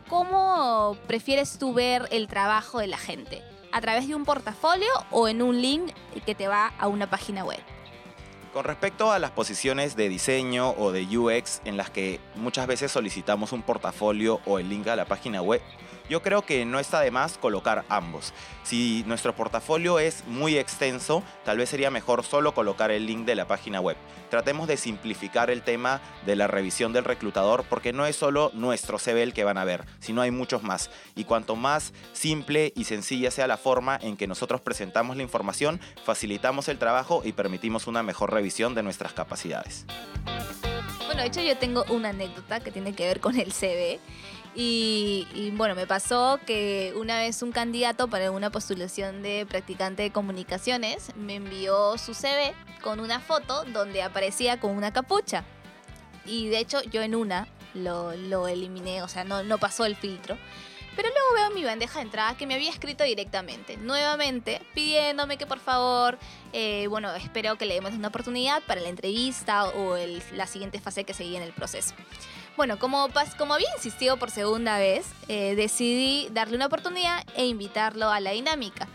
¿cómo 0.09 0.97
prefieres 1.07 1.59
tú 1.59 1.73
ver 1.75 2.09
el 2.11 2.29
trabajo 2.29 2.79
de 2.79 2.87
la 2.87 2.99
gente? 2.99 3.43
A 3.73 3.81
través 3.81 4.07
de 4.07 4.15
un 4.15 4.25
portafolio 4.25 4.89
o 5.11 5.29
en 5.29 5.43
un 5.43 5.61
link 5.61 5.93
que 6.25 6.35
te 6.35 6.47
va 6.47 6.73
a 6.79 6.89
una 6.89 7.09
página 7.09 7.45
web. 7.45 7.59
Con 8.53 8.65
respecto 8.65 9.11
a 9.11 9.19
las 9.19 9.31
posiciones 9.31 9.97
de 9.97 10.11
diseño 10.11 10.71
o 10.73 10.93
de 10.93 11.05
UX 11.17 11.63
en 11.65 11.79
las 11.79 11.89
que 11.91 12.21
muchas 12.35 12.67
veces 12.67 12.93
solicitamos 12.93 13.53
un 13.53 13.63
portafolio 13.63 14.41
o 14.45 14.59
el 14.59 14.69
link 14.69 14.87
a 14.89 14.97
la 14.97 15.07
página 15.07 15.41
web, 15.41 15.63
yo 16.09 16.23
creo 16.23 16.43
que 16.43 16.65
no 16.65 16.79
está 16.79 17.01
de 17.01 17.11
más 17.11 17.39
colocar 17.39 17.85
ambos. 17.89 18.33
Si 18.63 19.05
nuestro 19.07 19.35
portafolio 19.35 19.99
es 19.99 20.25
muy 20.27 20.57
extenso, 20.57 21.23
tal 21.45 21.59
vez 21.59 21.69
sería 21.69 21.91
mejor 21.91 22.25
solo 22.25 22.55
colocar 22.55 22.91
el 22.91 23.07
link 23.07 23.25
de 23.25 23.35
la 23.35 23.47
página 23.47 23.81
web. 23.81 23.97
Tratemos 24.31 24.67
de 24.69 24.77
simplificar 24.77 25.51
el 25.51 25.63
tema 25.63 26.01
de 26.25 26.37
la 26.37 26.47
revisión 26.47 26.93
del 26.93 27.05
reclutador 27.05 27.65
porque 27.69 27.93
no 27.93 28.07
es 28.07 28.17
solo 28.17 28.51
nuestro 28.55 28.99
CV 28.99 29.23
el 29.23 29.35
que 29.35 29.45
van 29.45 29.59
a 29.59 29.65
ver, 29.65 29.85
sino 30.01 30.23
hay 30.23 30.31
muchos 30.31 30.63
más. 30.63 30.91
Y 31.15 31.25
cuanto 31.25 31.57
más 31.57 31.93
simple 32.13 32.73
y 32.75 32.85
sencilla 32.85 33.31
sea 33.31 33.47
la 33.47 33.57
forma 33.57 33.99
en 34.01 34.17
que 34.17 34.27
nosotros 34.27 34.61
presentamos 34.61 35.17
la 35.17 35.23
información, 35.23 35.81
facilitamos 36.05 36.69
el 36.69 36.79
trabajo 36.79 37.23
y 37.25 37.33
permitimos 37.33 37.87
una 37.87 38.03
mejor 38.03 38.33
revisión 38.33 38.75
de 38.75 38.83
nuestras 38.83 39.13
capacidades. 39.13 39.85
Bueno, 41.07 41.23
de 41.23 41.29
hecho 41.29 41.43
yo 41.43 41.59
tengo 41.59 41.85
una 41.91 42.09
anécdota 42.09 42.61
que 42.61 42.71
tiene 42.71 42.95
que 42.95 43.07
ver 43.07 43.21
con 43.21 43.39
el 43.39 43.53
CV. 43.53 44.01
Y, 44.55 45.27
y, 45.35 45.51
bueno, 45.51 45.75
me 45.75 45.87
pasó 45.87 46.39
que 46.47 46.93
una 46.97 47.19
vez 47.19 47.43
un 47.43 47.53
candidato 47.53 48.09
para 48.09 48.31
una 48.31 48.51
postulación 48.51 49.23
de 49.23 49.47
practicante 49.49 50.03
de 50.03 50.11
comunicaciones 50.11 51.11
me 51.17 51.37
envió 51.37 51.97
su 51.97 52.13
CV 52.13 52.53
con 52.83 53.01
una 53.01 53.19
foto 53.19 53.65
donde 53.65 54.03
aparecía 54.03 54.61
con 54.61 54.73
una 54.73 54.93
capucha. 54.93 55.45
Y 56.27 56.49
de 56.49 56.59
hecho 56.59 56.83
yo 56.83 57.01
en 57.01 57.15
una 57.15 57.49
lo, 57.75 58.49
eliminé, 58.49 59.03
o 59.03 59.09
sea, 59.09 59.25
no, 59.25 59.43
no 59.43 59.59
pasó 59.59 59.87
el 59.87 59.97
filtro. 59.97 60.37
Pero 60.95 61.09
luego 61.09 61.35
veo 61.35 61.59
mi 61.59 61.65
bandeja 61.65 62.01
de 62.01 62.05
entrada 62.05 62.37
que 62.37 62.47
me 62.47 62.55
había 62.55 62.69
escrito 62.69 63.03
directamente, 63.03 63.79
nuevamente, 63.79 64.61
pidiéndome 64.75 65.39
que 65.39 65.47
por 65.47 65.59
favor, 65.59 66.19
eh, 66.53 66.87
bueno, 66.89 67.15
espero 67.15 67.57
que 67.57 67.65
le 67.65 67.75
demos 67.75 67.95
una 67.95 68.09
oportunidad 68.09 68.63
para 68.65 68.83
la 68.83 68.91
entrevista 68.91 69.65
o 69.69 69.97
el, 69.97 70.23
la 70.35 70.47
siguiente 70.47 70.81
fase 70.81 71.05
que 71.05 71.15
seguía 71.15 71.39
en 71.39 71.45
el 71.45 71.55
proceso. 71.55 71.95
Bueno, 72.57 72.79
como, 72.79 73.09
como 73.39 73.55
había 73.55 73.69
insistido 73.77 74.19
por 74.19 74.31
segunda 74.31 74.79
vez, 74.79 75.07
eh, 75.29 75.55
decidí 75.55 76.29
darle 76.33 76.57
una 76.57 76.67
oportunidad 76.67 77.25
e 77.35 77.47
invitarlo 77.47 78.11
a 78.11 78.21
la 78.21 78.33
dinámica. 78.33 78.89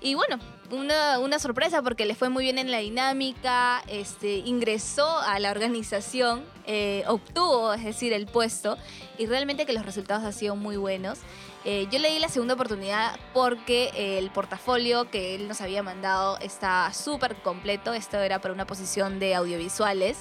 Y 0.00 0.14
bueno, 0.14 0.38
una, 0.70 1.18
una, 1.18 1.38
sorpresa 1.38 1.82
porque 1.82 2.04
le 2.04 2.14
fue 2.14 2.28
muy 2.28 2.44
bien 2.44 2.58
en 2.58 2.70
la 2.70 2.78
dinámica, 2.78 3.82
este, 3.88 4.36
ingresó 4.36 5.18
a 5.20 5.38
la 5.38 5.50
organización, 5.50 6.44
eh, 6.66 7.04
obtuvo, 7.08 7.72
es 7.72 7.84
decir, 7.84 8.12
el 8.12 8.26
puesto 8.26 8.76
y 9.18 9.26
realmente 9.26 9.66
que 9.66 9.72
los 9.72 9.84
resultados 9.84 10.22
han 10.22 10.32
sido 10.32 10.56
muy 10.56 10.76
buenos. 10.76 11.18
Eh, 11.64 11.88
yo 11.90 11.98
le 11.98 12.10
di 12.10 12.18
la 12.18 12.28
segunda 12.28 12.54
oportunidad 12.54 13.18
porque 13.32 14.18
el 14.18 14.30
portafolio 14.30 15.10
que 15.10 15.34
él 15.34 15.48
nos 15.48 15.62
había 15.62 15.82
mandado 15.82 16.38
está 16.40 16.92
súper 16.92 17.36
completo. 17.36 17.94
Esto 17.94 18.18
era 18.18 18.38
para 18.38 18.52
una 18.52 18.66
posición 18.66 19.18
de 19.18 19.34
audiovisuales 19.34 20.18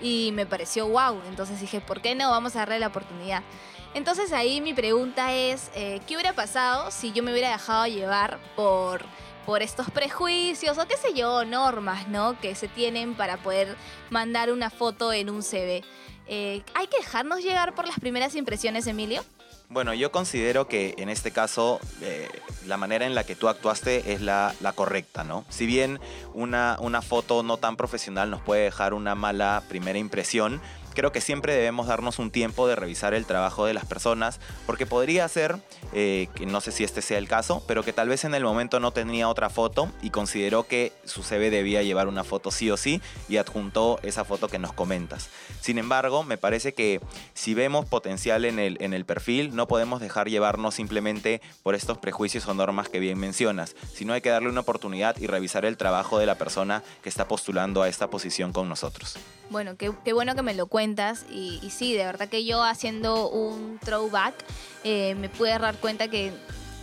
y 0.00 0.30
me 0.34 0.44
pareció 0.44 0.86
wow. 0.88 1.20
Entonces 1.28 1.60
dije, 1.60 1.80
¿por 1.80 2.02
qué 2.02 2.14
no? 2.14 2.30
Vamos 2.30 2.56
a 2.56 2.60
darle 2.60 2.78
la 2.78 2.88
oportunidad. 2.88 3.42
Entonces 3.94 4.32
ahí 4.32 4.60
mi 4.60 4.74
pregunta 4.74 5.32
es, 5.32 5.70
eh, 5.74 6.00
¿qué 6.06 6.14
hubiera 6.14 6.34
pasado 6.34 6.90
si 6.90 7.12
yo 7.12 7.22
me 7.22 7.32
hubiera 7.32 7.50
dejado 7.50 7.86
llevar 7.86 8.38
por 8.54 9.04
por 9.46 9.62
estos 9.62 9.90
prejuicios 9.90 10.78
o 10.78 10.86
qué 10.86 10.96
sé 10.96 11.14
yo, 11.14 11.44
normas, 11.44 12.08
¿no? 12.08 12.38
Que 12.40 12.54
se 12.54 12.68
tienen 12.68 13.14
para 13.14 13.38
poder 13.38 13.76
mandar 14.10 14.52
una 14.52 14.70
foto 14.70 15.12
en 15.12 15.30
un 15.30 15.42
CV. 15.42 15.82
Eh, 16.28 16.62
¿Hay 16.74 16.86
que 16.86 16.98
dejarnos 16.98 17.42
llegar 17.42 17.74
por 17.74 17.86
las 17.86 17.98
primeras 17.98 18.36
impresiones, 18.36 18.86
Emilio? 18.86 19.24
Bueno, 19.72 19.94
yo 19.94 20.12
considero 20.12 20.68
que 20.68 20.94
en 20.98 21.08
este 21.08 21.30
caso 21.30 21.80
eh, 22.02 22.28
la 22.66 22.76
manera 22.76 23.06
en 23.06 23.14
la 23.14 23.24
que 23.24 23.34
tú 23.34 23.48
actuaste 23.48 24.12
es 24.12 24.20
la, 24.20 24.54
la 24.60 24.74
correcta, 24.74 25.24
¿no? 25.24 25.46
Si 25.48 25.64
bien 25.64 25.98
una, 26.34 26.76
una 26.78 27.00
foto 27.00 27.42
no 27.42 27.56
tan 27.56 27.76
profesional 27.76 28.30
nos 28.30 28.42
puede 28.42 28.64
dejar 28.64 28.92
una 28.92 29.14
mala 29.14 29.62
primera 29.70 29.98
impresión, 29.98 30.60
creo 30.94 31.12
que 31.12 31.20
siempre 31.20 31.54
debemos 31.54 31.86
darnos 31.86 32.18
un 32.18 32.30
tiempo 32.30 32.66
de 32.68 32.76
revisar 32.76 33.14
el 33.14 33.26
trabajo 33.26 33.66
de 33.66 33.74
las 33.74 33.84
personas, 33.84 34.40
porque 34.66 34.86
podría 34.86 35.26
ser, 35.28 35.56
eh, 35.92 36.28
que 36.34 36.46
no 36.46 36.60
sé 36.60 36.72
si 36.72 36.84
este 36.84 37.02
sea 37.02 37.18
el 37.18 37.28
caso, 37.28 37.62
pero 37.66 37.82
que 37.82 37.92
tal 37.92 38.08
vez 38.08 38.24
en 38.24 38.34
el 38.34 38.44
momento 38.44 38.80
no 38.80 38.92
tenía 38.92 39.28
otra 39.28 39.50
foto 39.50 39.90
y 40.02 40.10
consideró 40.10 40.66
que 40.66 40.92
su 41.04 41.22
CV 41.22 41.50
debía 41.50 41.82
llevar 41.82 42.08
una 42.08 42.24
foto 42.24 42.50
sí 42.50 42.70
o 42.70 42.76
sí 42.76 43.00
y 43.28 43.36
adjuntó 43.36 43.98
esa 44.02 44.24
foto 44.24 44.48
que 44.48 44.58
nos 44.58 44.72
comentas. 44.72 45.28
Sin 45.60 45.78
embargo, 45.78 46.24
me 46.24 46.38
parece 46.38 46.74
que 46.74 47.00
si 47.34 47.54
vemos 47.54 47.86
potencial 47.86 48.44
en 48.44 48.58
el, 48.58 48.76
en 48.80 48.94
el 48.94 49.04
perfil, 49.04 49.54
no 49.54 49.68
podemos 49.68 50.00
dejar 50.00 50.28
llevarnos 50.28 50.74
simplemente 50.74 51.40
por 51.62 51.74
estos 51.74 51.98
prejuicios 51.98 52.46
o 52.46 52.54
normas 52.54 52.88
que 52.88 52.98
bien 52.98 53.18
mencionas, 53.18 53.74
sino 53.94 54.12
hay 54.12 54.20
que 54.20 54.30
darle 54.30 54.48
una 54.48 54.60
oportunidad 54.60 55.16
y 55.18 55.26
revisar 55.26 55.64
el 55.64 55.76
trabajo 55.76 56.18
de 56.18 56.26
la 56.26 56.36
persona 56.36 56.82
que 57.02 57.08
está 57.08 57.28
postulando 57.28 57.82
a 57.82 57.88
esta 57.88 58.08
posición 58.10 58.52
con 58.52 58.68
nosotros. 58.68 59.16
Bueno, 59.50 59.76
qué, 59.76 59.92
qué 60.04 60.12
bueno 60.12 60.34
que 60.34 60.42
me 60.42 60.54
lo 60.54 60.66
y, 61.30 61.60
sí, 61.70 61.94
de 61.94 62.04
verdad 62.04 62.28
que 62.28 62.44
yo 62.44 62.62
haciendo 62.62 63.28
un 63.28 63.78
throwback 63.78 64.34
eh, 64.84 65.14
me 65.14 65.28
pude 65.28 65.56
dar 65.58 65.76
cuenta 65.76 66.08
que, 66.08 66.32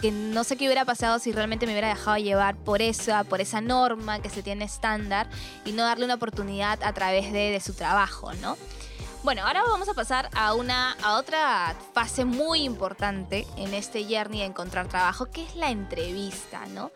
que, 0.01 0.12
no 0.12 0.44
sé 0.44 0.56
qué 0.56 0.65
hubiera 0.65 0.86
pasado 0.86 1.20
si 1.20 1.32
realmente 1.32 1.65
me 1.65 1.74
hubiera 1.74 1.89
dejado 1.89 2.18
llevar 2.18 2.56
por 2.56 2.82
esa, 2.82 3.24
por 3.25 3.41
esa 3.41 3.62
norma 3.62 4.22
que 4.22 4.29
se 4.29 4.41
tiene 4.41 4.65
estándar 4.65 5.29
y 5.65 5.74
no 5.74 5.84
darle 5.84 6.06
una 6.06 6.15
oportunidad 6.15 6.82
a 6.84 6.94
través 6.94 7.34
de, 7.34 7.51
de 7.51 7.60
su 7.60 7.74
trabajo, 7.74 8.34
¿no? 8.36 8.58
Bueno, 9.22 9.46
ahora 9.46 9.63
vamos 9.63 9.89
a 9.89 9.94
pasar 9.94 10.29
a, 10.34 10.53
una, 10.53 10.94
a 11.03 11.18
otra 11.18 11.75
fase 11.94 12.24
muy 12.24 12.62
importante 12.62 13.46
en 13.58 13.74
este 13.74 14.06
journey 14.06 14.39
de 14.39 14.46
encontrar 14.46 14.88
trabajo, 14.88 15.25
que 15.25 15.44
es 15.44 15.58
la 15.58 15.72
entrevista, 15.72 16.65
¿no? 16.68 16.91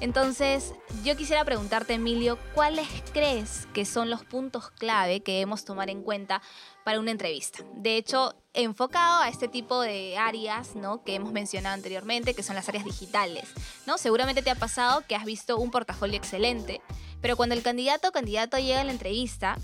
Entonces, 0.00 0.74
yo 1.04 1.16
quisiera 1.16 1.44
preguntarte, 1.44 1.94
Emilio, 1.94 2.38
¿cuáles 2.54 2.86
crees 3.14 3.66
que 3.72 3.86
son 3.86 4.10
los 4.10 4.24
puntos 4.24 4.70
clave 4.70 5.20
que 5.20 5.32
debemos 5.32 5.64
tomar 5.64 5.88
en 5.88 6.02
cuenta 6.02 6.42
para 6.84 7.00
una 7.00 7.12
entrevista? 7.12 7.64
De 7.76 7.96
hecho, 7.96 8.34
enfocado 8.52 9.22
a 9.22 9.28
este 9.30 9.48
tipo 9.48 9.80
de 9.80 10.18
áreas, 10.18 10.76
¿no? 10.76 11.02
Que 11.02 11.14
hemos 11.14 11.32
mencionado 11.32 11.74
anteriormente, 11.74 12.34
que 12.34 12.42
son 12.42 12.56
las 12.56 12.68
áreas 12.68 12.84
digitales, 12.84 13.48
¿no? 13.86 13.96
Seguramente 13.96 14.42
te 14.42 14.50
ha 14.50 14.54
pasado 14.54 15.02
que 15.08 15.16
has 15.16 15.24
visto 15.24 15.56
un 15.56 15.70
portafolio 15.70 16.18
excelente, 16.18 16.82
pero 17.22 17.36
cuando 17.36 17.54
el 17.54 17.62
candidato 17.62 18.08
o 18.08 18.12
candidato 18.12 18.58
llega 18.58 18.82
a 18.82 18.84
la 18.84 18.92
entrevista, 18.92 19.56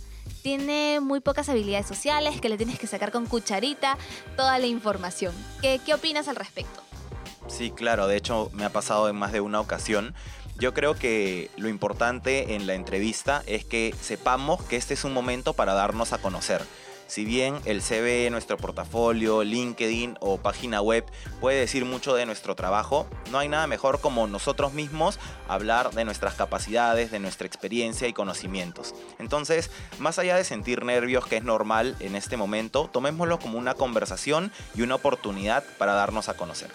tiene 0.42 1.00
muy 1.00 1.20
pocas 1.20 1.50
habilidades 1.50 1.86
sociales, 1.86 2.40
que 2.40 2.48
le 2.48 2.56
tienes 2.56 2.78
que 2.78 2.86
sacar 2.86 3.12
con 3.12 3.26
cucharita 3.26 3.98
toda 4.36 4.58
la 4.58 4.66
información. 4.66 5.34
¿Qué, 5.60 5.78
qué 5.84 5.92
opinas 5.92 6.26
al 6.26 6.36
respecto? 6.36 6.82
Sí, 7.52 7.70
claro, 7.70 8.06
de 8.06 8.16
hecho 8.16 8.50
me 8.54 8.64
ha 8.64 8.72
pasado 8.72 9.10
en 9.10 9.16
más 9.16 9.30
de 9.30 9.42
una 9.42 9.60
ocasión. 9.60 10.14
Yo 10.56 10.72
creo 10.72 10.94
que 10.94 11.50
lo 11.58 11.68
importante 11.68 12.54
en 12.54 12.66
la 12.66 12.72
entrevista 12.72 13.42
es 13.46 13.66
que 13.66 13.94
sepamos 14.00 14.62
que 14.62 14.76
este 14.76 14.94
es 14.94 15.04
un 15.04 15.12
momento 15.12 15.52
para 15.52 15.74
darnos 15.74 16.14
a 16.14 16.18
conocer. 16.18 16.62
Si 17.08 17.26
bien 17.26 17.60
el 17.66 17.82
CV, 17.82 18.30
nuestro 18.30 18.56
portafolio, 18.56 19.44
LinkedIn 19.44 20.16
o 20.20 20.38
página 20.38 20.80
web 20.80 21.04
puede 21.42 21.60
decir 21.60 21.84
mucho 21.84 22.14
de 22.14 22.24
nuestro 22.24 22.56
trabajo, 22.56 23.06
no 23.30 23.38
hay 23.38 23.48
nada 23.50 23.66
mejor 23.66 24.00
como 24.00 24.26
nosotros 24.26 24.72
mismos 24.72 25.18
hablar 25.46 25.90
de 25.90 26.06
nuestras 26.06 26.32
capacidades, 26.32 27.10
de 27.10 27.18
nuestra 27.18 27.46
experiencia 27.46 28.08
y 28.08 28.14
conocimientos. 28.14 28.94
Entonces, 29.18 29.70
más 29.98 30.18
allá 30.18 30.36
de 30.36 30.44
sentir 30.44 30.86
nervios, 30.86 31.26
que 31.26 31.36
es 31.36 31.44
normal 31.44 31.96
en 32.00 32.16
este 32.16 32.38
momento, 32.38 32.88
tomémoslo 32.90 33.38
como 33.38 33.58
una 33.58 33.74
conversación 33.74 34.50
y 34.74 34.80
una 34.80 34.94
oportunidad 34.94 35.64
para 35.76 35.92
darnos 35.92 36.30
a 36.30 36.34
conocer. 36.34 36.70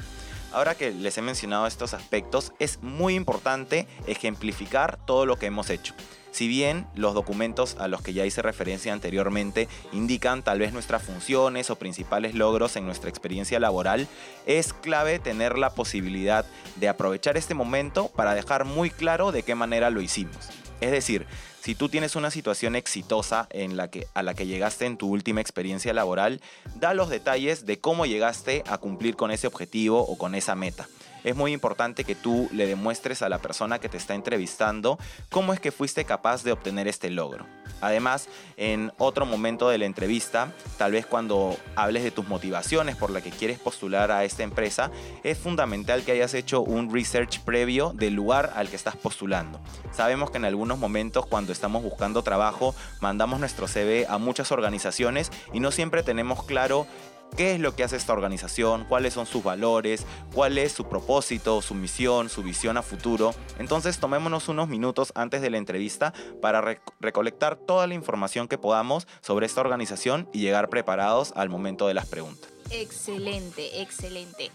Ahora 0.54 0.76
que 0.76 0.92
les 0.92 1.18
he 1.18 1.22
mencionado 1.22 1.68
estos 1.68 1.94
aspectos, 1.94 2.54
es 2.60 2.82
muy 2.82 3.16
importante 3.16 3.88
ejemplificar 4.08 4.98
todo 5.06 5.26
lo 5.26 5.38
que 5.38 5.48
hemos 5.48 5.70
hecho. 5.70 5.94
Si 6.32 6.48
bien 6.48 6.86
los 6.94 7.14
documentos 7.14 7.78
a 7.80 7.88
los 7.88 8.02
que 8.02 8.14
ya 8.14 8.26
hice 8.26 8.42
referencia 8.42 8.94
anteriormente 8.94 9.68
indican 9.92 10.44
tal 10.44 10.60
vez 10.60 10.72
nuestras 10.72 11.02
funciones 11.02 11.70
o 11.70 11.78
principales 11.78 12.36
logros 12.36 12.76
en 12.76 12.86
nuestra 12.86 13.10
experiencia 13.10 13.60
laboral, 13.60 14.08
es 14.46 14.74
clave 14.74 15.20
tener 15.20 15.58
la 15.58 15.72
posibilidad 15.72 16.46
de 16.76 16.90
aprovechar 16.90 17.38
este 17.38 17.56
momento 17.56 18.10
para 18.10 18.36
dejar 18.36 18.66
muy 18.66 18.90
claro 18.92 19.32
de 19.32 19.44
qué 19.44 19.56
manera 19.56 19.90
lo 19.90 20.02
hicimos. 20.02 20.50
Es 20.82 20.92
decir, 20.92 21.26
si 21.62 21.76
tú 21.76 21.90
tienes 21.90 22.16
una 22.16 22.32
situación 22.32 22.76
exitosa 22.76 23.48
en 23.50 23.78
la 23.78 23.90
que, 23.90 24.08
a 24.14 24.24
la 24.24 24.34
que 24.34 24.46
llegaste 24.46 24.86
en 24.86 24.98
tu 24.98 25.10
última 25.10 25.42
experiencia 25.42 25.94
laboral, 25.94 26.42
da 26.76 26.94
los 26.94 27.10
detalles 27.10 27.66
de 27.66 27.80
cómo 27.80 28.06
llegaste 28.06 28.64
a 28.68 28.78
cumplir 28.78 29.16
con 29.16 29.32
ese 29.32 29.48
objetivo 29.48 30.02
o 30.02 30.18
con 30.18 30.36
esa 30.36 30.56
meta 30.56 30.88
es 31.24 31.36
muy 31.36 31.52
importante 31.52 32.06
que 32.06 32.16
tú 32.16 32.48
le 32.54 32.68
demuestres 32.68 33.22
a 33.22 33.28
la 33.28 33.40
persona 33.40 33.80
que 33.80 33.90
te 33.90 33.98
está 33.98 34.16
entrevistando 34.16 34.98
cómo 35.30 35.52
es 35.52 35.60
que 35.60 35.74
fuiste 35.74 36.06
capaz 36.06 36.44
de 36.44 36.54
obtener 36.54 36.88
este 36.88 37.10
logro. 37.10 37.46
Además, 37.82 38.30
en 38.58 38.92
otro 38.98 39.26
momento 39.26 39.70
de 39.70 39.78
la 39.78 39.86
entrevista, 39.86 40.54
tal 40.78 40.92
vez 40.94 41.06
cuando 41.06 41.56
hables 41.76 42.04
de 42.04 42.12
tus 42.12 42.28
motivaciones 42.28 42.96
por 42.96 43.12
la 43.12 43.22
que 43.22 43.30
quieres 43.30 43.60
postular 43.60 44.12
a 44.12 44.24
esta 44.24 44.44
empresa, 44.44 44.92
es 45.24 45.38
fundamental 45.38 46.04
que 46.04 46.12
hayas 46.12 46.34
hecho 46.34 46.62
un 46.62 46.94
research 46.94 47.42
previo 47.42 47.92
del 47.94 48.14
lugar 48.14 48.54
al 48.56 48.70
que 48.70 48.76
estás 48.76 48.96
postulando. 48.96 49.60
Sabemos 49.92 50.32
que 50.32 50.38
en 50.38 50.46
algunos 50.46 50.80
momentos 50.80 51.26
cuando 51.26 51.52
estamos 51.52 51.84
buscando 51.84 52.24
trabajo, 52.24 52.76
mandamos 53.00 53.40
nuestro 53.40 53.68
CV 53.68 54.06
a 54.08 54.18
muchas 54.18 54.52
organizaciones 54.52 55.32
y 55.54 55.60
no 55.60 55.72
siempre 55.72 56.04
tenemos 56.04 56.44
claro 56.44 56.88
qué 57.36 57.54
es 57.54 57.60
lo 57.60 57.76
que 57.76 57.84
hace 57.84 57.96
esta 57.96 58.14
organización, 58.14 58.86
cuáles 58.86 59.14
son 59.14 59.26
sus 59.26 59.44
valores, 59.44 60.06
cuál 60.34 60.58
es 60.58 60.72
su 60.72 60.88
propósito, 60.88 61.62
su 61.62 61.74
misión, 61.76 62.30
su 62.30 62.44
visión 62.44 62.78
a 62.78 62.82
futuro. 62.82 63.34
Entonces 63.60 64.00
tomémonos 64.00 64.48
unos 64.50 64.68
minutos 64.68 65.12
antes 65.16 65.42
de 65.42 65.50
la 65.50 65.58
entrevista 65.58 66.14
para 66.42 66.80
recolectar 67.00 67.56
toda 67.56 67.88
la 67.88 67.94
información 67.94 68.48
que 68.48 68.58
podamos 68.58 69.08
sobre 69.22 69.46
esta 69.46 69.62
organización 69.62 70.30
y 70.34 70.40
llegar 70.40 70.70
preparados 70.70 71.34
al 71.36 71.50
momento 71.50 71.88
de 71.88 71.94
las 71.94 72.08
preguntas. 72.08 72.50
Excelente, 72.70 73.82
excelente. 73.82 74.52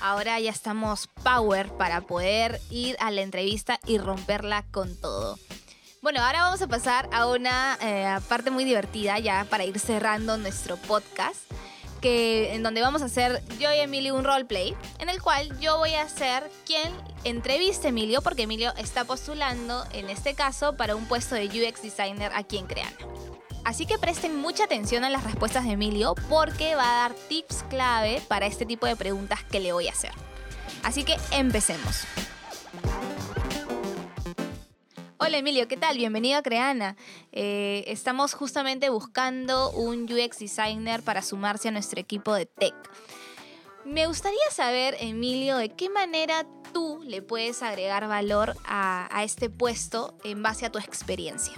Ahora 0.00 0.40
ya 0.40 0.50
estamos 0.50 1.08
power 1.22 1.68
para 1.74 2.00
poder 2.00 2.60
ir 2.70 2.96
a 2.98 3.10
la 3.10 3.22
entrevista 3.22 3.78
y 3.86 3.98
romperla 3.98 4.64
con 4.70 5.00
todo. 5.00 5.38
Bueno, 6.02 6.20
ahora 6.20 6.42
vamos 6.42 6.60
a 6.60 6.66
pasar 6.66 7.08
a 7.12 7.28
una 7.28 7.78
eh, 7.80 8.18
parte 8.28 8.50
muy 8.50 8.64
divertida 8.64 9.20
ya 9.20 9.46
para 9.48 9.64
ir 9.64 9.78
cerrando 9.78 10.36
nuestro 10.36 10.76
podcast 10.76 11.38
que, 12.02 12.54
en 12.54 12.62
donde 12.62 12.82
vamos 12.82 13.00
a 13.00 13.06
hacer 13.06 13.42
yo 13.58 13.72
y 13.72 13.78
Emilio 13.78 14.14
un 14.14 14.24
roleplay, 14.24 14.76
en 14.98 15.08
el 15.08 15.22
cual 15.22 15.58
yo 15.58 15.78
voy 15.78 15.94
a 15.94 16.06
ser 16.10 16.50
quien 16.66 16.92
entreviste 17.24 17.86
a 17.86 17.90
Emilio, 17.90 18.20
porque 18.20 18.42
Emilio 18.42 18.74
está 18.76 19.04
postulando, 19.04 19.86
en 19.94 20.10
este 20.10 20.34
caso, 20.34 20.76
para 20.76 20.94
un 20.94 21.06
puesto 21.06 21.34
de 21.34 21.46
UX 21.46 21.80
Designer 21.80 22.30
aquí 22.34 22.58
en 22.58 22.66
Creana. 22.66 22.96
Así 23.64 23.86
que 23.86 23.96
presten 23.96 24.36
mucha 24.36 24.64
atención 24.64 25.04
a 25.04 25.10
las 25.10 25.24
respuestas 25.24 25.64
de 25.64 25.72
Emilio 25.72 26.14
porque 26.28 26.74
va 26.74 26.90
a 26.90 27.08
dar 27.08 27.14
tips 27.14 27.64
clave 27.70 28.20
para 28.26 28.46
este 28.46 28.66
tipo 28.66 28.86
de 28.86 28.96
preguntas 28.96 29.44
que 29.44 29.60
le 29.60 29.72
voy 29.72 29.86
a 29.86 29.92
hacer. 29.92 30.10
Así 30.82 31.04
que 31.04 31.16
empecemos. 31.30 32.04
Hola 35.24 35.38
Emilio, 35.38 35.68
¿qué 35.68 35.76
tal? 35.76 35.98
Bienvenido 35.98 36.36
a 36.36 36.42
Creana. 36.42 36.96
Eh, 37.30 37.84
estamos 37.86 38.34
justamente 38.34 38.90
buscando 38.90 39.70
un 39.70 40.12
UX 40.12 40.40
designer 40.40 41.04
para 41.04 41.22
sumarse 41.22 41.68
a 41.68 41.70
nuestro 41.70 42.00
equipo 42.00 42.34
de 42.34 42.46
tech. 42.46 42.74
Me 43.84 44.08
gustaría 44.08 44.40
saber, 44.50 44.96
Emilio, 44.98 45.58
de 45.58 45.68
qué 45.68 45.88
manera 45.90 46.44
tú 46.72 47.00
le 47.04 47.22
puedes 47.22 47.62
agregar 47.62 48.08
valor 48.08 48.56
a, 48.64 49.22
este 49.22 49.48
puesto 49.48 50.18
en 50.24 50.42
base 50.42 50.66
a 50.66 50.72
tu 50.72 50.80
experiencia. 50.80 51.54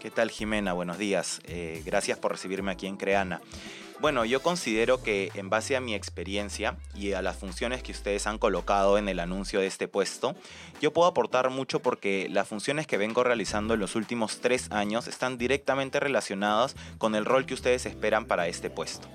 ¿Qué 0.00 0.10
tal 0.10 0.30
Jimena? 0.30 0.72
Buenos 0.72 0.96
días. 0.96 1.42
Eh, 1.44 1.82
gracias 1.84 2.18
por 2.18 2.32
recibirme 2.32 2.72
aquí 2.72 2.86
en 2.86 2.96
Creana. 2.96 3.42
Bueno, 3.98 4.26
yo 4.26 4.42
considero 4.42 5.02
que 5.02 5.30
en 5.34 5.48
base 5.48 5.74
a 5.74 5.80
mi 5.80 5.94
experiencia 5.94 6.76
y 6.94 7.14
a 7.14 7.22
las 7.22 7.36
funciones 7.36 7.82
que 7.82 7.92
ustedes 7.92 8.26
han 8.26 8.36
colocado 8.36 8.98
en 8.98 9.08
el 9.08 9.18
anuncio 9.18 9.60
de 9.60 9.66
este 9.66 9.88
puesto, 9.88 10.34
yo 10.82 10.92
puedo 10.92 11.08
aportar 11.08 11.48
mucho 11.48 11.80
porque 11.80 12.28
las 12.30 12.46
funciones 12.46 12.86
que 12.86 12.98
vengo 12.98 13.24
realizando 13.24 13.72
en 13.72 13.80
los 13.80 13.96
últimos 13.96 14.42
tres 14.42 14.70
años 14.70 15.08
están 15.08 15.38
directamente 15.38 15.98
relacionadas 15.98 16.76
con 16.98 17.14
el 17.14 17.24
rol 17.24 17.46
que 17.46 17.54
ustedes 17.54 17.86
esperan 17.86 18.26
para 18.26 18.48
este 18.48 18.68
puesto. 18.68 19.08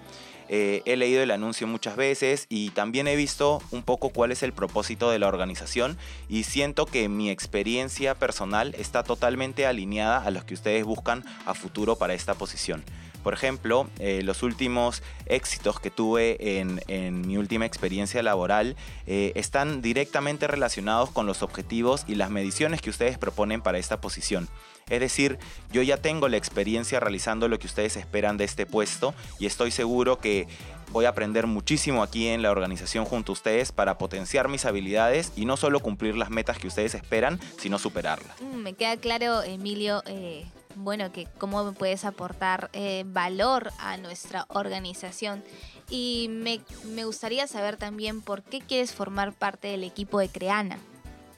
Eh, 0.50 0.82
he 0.86 0.98
leído 0.98 1.22
el 1.22 1.32
anuncio 1.32 1.68
muchas 1.68 1.96
veces 1.96 2.48
y 2.50 2.72
también 2.72 3.08
he 3.08 3.16
visto 3.16 3.62
un 3.70 3.84
poco 3.84 4.10
cuál 4.10 4.32
es 4.32 4.42
el 4.42 4.52
propósito 4.52 5.12
de 5.12 5.20
la 5.20 5.28
organización 5.28 5.98
y 6.28 6.44
siento 6.44 6.88
que 6.88 7.08
mi 7.08 7.30
experiencia 7.30 8.16
personal 8.16 8.76
está 8.78 9.04
totalmente 9.04 9.68
alineada 9.68 10.18
a 10.24 10.32
los 10.32 10.44
que 10.44 10.56
ustedes 10.56 10.84
buscan 10.84 11.24
a 11.46 11.54
futuro 11.54 11.98
para 11.98 12.16
esta 12.16 12.34
posición. 12.34 12.84
Por 13.24 13.34
ejemplo, 13.34 13.88
eh, 14.00 14.22
los 14.24 14.44
últimos 14.44 15.04
éxitos 15.26 15.80
que 15.80 15.92
tuve 15.92 16.60
en, 16.60 17.28
mi 17.28 17.38
última 17.38 17.66
experiencia 17.66 18.24
laboral 18.24 18.76
eh, 19.08 19.32
están 19.36 19.82
directamente 19.82 20.48
relacionados 20.48 21.12
con 21.12 21.26
los 21.26 21.44
objetivos 21.44 22.04
y 22.08 22.16
las 22.16 22.30
mediciones 22.30 22.82
que 22.82 22.90
ustedes 22.90 23.18
proponen 23.18 23.62
para 23.62 23.78
esta 23.78 24.02
posición. 24.02 24.48
Es 24.90 25.00
decir, 25.00 25.40
yo 25.72 25.82
ya 25.82 25.98
tengo 25.98 26.28
la 26.28 26.38
experiencia 26.38 27.00
realizando 27.00 27.48
lo 27.48 27.60
que 27.60 27.68
ustedes 27.68 27.96
esperan 27.96 28.38
de 28.38 28.44
este 28.44 28.66
puesto 28.66 29.14
y 29.40 29.46
estoy 29.46 29.72
seguro 29.72 30.20
que 30.20 30.48
voy 30.92 31.06
a 31.06 31.10
aprender 31.10 31.48
muchísimo 31.48 32.04
aquí 32.04 32.28
en 32.28 32.42
la 32.42 32.52
organización 32.52 33.06
junto 33.06 33.32
a 33.32 33.34
ustedes 33.34 33.72
para 33.72 33.98
potenciar 33.98 34.50
mis 34.50 34.66
habilidades 34.66 35.32
y 35.36 35.46
no 35.46 35.58
solo 35.58 35.80
cumplir 35.80 36.16
las 36.16 36.30
metas 36.30 36.58
que 36.58 36.68
ustedes 36.68 36.96
esperan, 36.96 37.40
sino 37.58 37.80
superarlas. 37.80 38.42
Mm, 38.42 38.58
me 38.58 38.74
queda 38.74 38.98
claro, 38.98 39.42
Emilio, 39.44 40.04
eh, 40.06 40.46
bueno, 40.76 41.12
que 41.12 41.28
cómo 41.38 41.74
puedes 41.74 42.06
aportar 42.06 42.70
eh, 42.74 43.04
valor 43.08 43.72
a 43.80 43.98
nuestra 43.98 44.46
organización. 44.50 45.44
Y 45.90 46.28
me, 46.30 46.62
me 46.86 47.06
gustaría 47.06 47.48
saber 47.48 47.78
también 47.78 48.22
por 48.22 48.44
qué 48.44 48.62
quieres 48.62 48.94
formar 48.94 49.34
parte 49.34 49.68
del 49.68 49.84
equipo 49.84 50.20
de 50.20 50.30
Creana. 50.30 50.80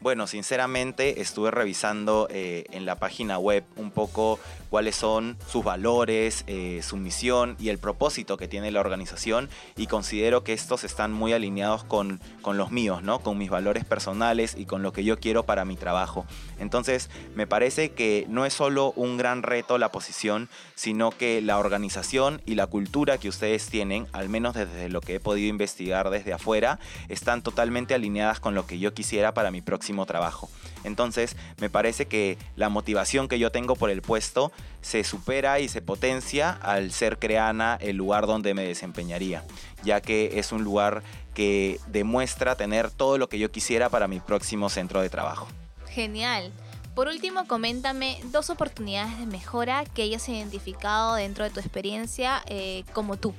Bueno, 0.04 0.28
sinceramente 0.28 1.22
estuve 1.22 1.50
revisando 1.50 2.28
eh, 2.30 2.66
en 2.72 2.86
la 2.86 2.96
página 2.96 3.40
web 3.40 3.64
un 3.78 3.90
poco 3.90 4.38
cuáles 4.70 4.98
son 4.98 5.38
sus 5.48 5.64
valores, 5.64 6.44
eh, 6.48 6.82
su 6.84 6.98
misión 6.98 7.56
y 7.58 7.70
el 7.70 7.78
propósito 7.78 8.36
que 8.36 8.50
tiene 8.50 8.70
la 8.72 8.82
organización 8.82 9.48
y 9.78 9.88
considero 9.88 10.44
que 10.44 10.52
estos 10.52 10.84
están 10.84 11.14
muy 11.14 11.32
alineados 11.32 11.86
con, 11.86 12.20
con 12.42 12.58
los 12.58 12.70
míos, 12.70 13.02
¿no? 13.02 13.20
con 13.20 13.38
mis 13.38 13.50
valores 13.50 13.86
personales 13.86 14.56
y 14.58 14.66
con 14.66 14.84
lo 14.84 14.92
que 14.92 15.06
yo 15.06 15.22
quiero 15.22 15.44
para 15.44 15.64
mi 15.64 15.78
trabajo. 15.78 16.26
Entonces 16.60 17.10
me 17.34 17.48
parece 17.48 17.92
que 17.92 18.26
no 18.28 18.46
es 18.46 18.54
solo 18.54 18.92
un 18.98 19.16
gran 19.16 19.42
reto 19.42 19.78
la 19.78 19.94
posición, 19.94 20.50
sino 20.76 21.12
que 21.12 21.40
la 21.40 21.60
organización 21.60 22.42
y 22.46 22.56
la 22.56 22.68
cultura 22.68 23.18
que 23.20 23.30
ustedes 23.30 23.68
tienen, 23.68 24.08
al 24.12 24.28
menos 24.28 24.54
desde 24.54 24.90
lo 24.90 25.00
que 25.00 25.16
he 25.16 25.20
podido 25.22 25.48
investigar 25.48 26.10
desde 26.10 26.34
afuera, 26.34 26.80
están 27.08 27.42
totalmente 27.42 27.94
alineadas 27.94 28.42
con 28.42 28.54
lo 28.54 28.68
que 28.68 28.80
yo 28.80 28.94
quisiera 28.94 29.34
para 29.34 29.50
mi 29.50 29.62
próximo 29.62 29.93
trabajo. 30.06 30.50
Entonces, 30.84 31.36
me 31.60 31.70
parece 31.70 32.08
que 32.08 32.38
la 32.56 32.70
motivación 32.70 33.28
que 33.28 33.40
yo 33.40 33.52
tengo 33.52 33.76
por 33.76 33.90
el 33.90 34.02
puesto 34.02 34.52
se 34.82 35.04
supera 35.04 35.60
y 35.60 35.70
se 35.70 35.82
potencia 35.82 36.52
al 36.52 36.92
ser 36.92 37.20
Creana 37.20 37.78
el 37.80 37.96
lugar 37.96 38.28
donde 38.28 38.54
me 38.54 38.66
desempeñaría, 38.66 39.44
ya 39.84 40.02
que 40.02 40.40
es 40.40 40.52
un 40.52 40.64
lugar 40.64 41.04
que 41.34 41.80
demuestra 41.88 42.56
tener 42.56 42.92
todo 42.92 43.18
lo 43.18 43.30
que 43.30 43.40
yo 43.40 43.52
quisiera 43.52 43.90
para 43.90 44.08
mi 44.08 44.20
próximo 44.20 44.70
centro 44.70 45.02
de 45.02 45.10
trabajo. 45.10 45.48
Genial. 45.90 46.52
Por 46.96 47.08
último, 47.08 47.48
coméntame 47.48 48.20
dos 48.26 48.52
oportunidades 48.52 49.18
de 49.18 49.26
mejora 49.26 49.84
que 49.96 50.04
hayas 50.04 50.30
identificado 50.30 51.16
dentro 51.16 51.44
de 51.44 51.50
tu 51.50 51.60
experiencia 51.60 52.44
eh, 52.46 52.84
como 52.94 53.18
tú. 53.18 53.34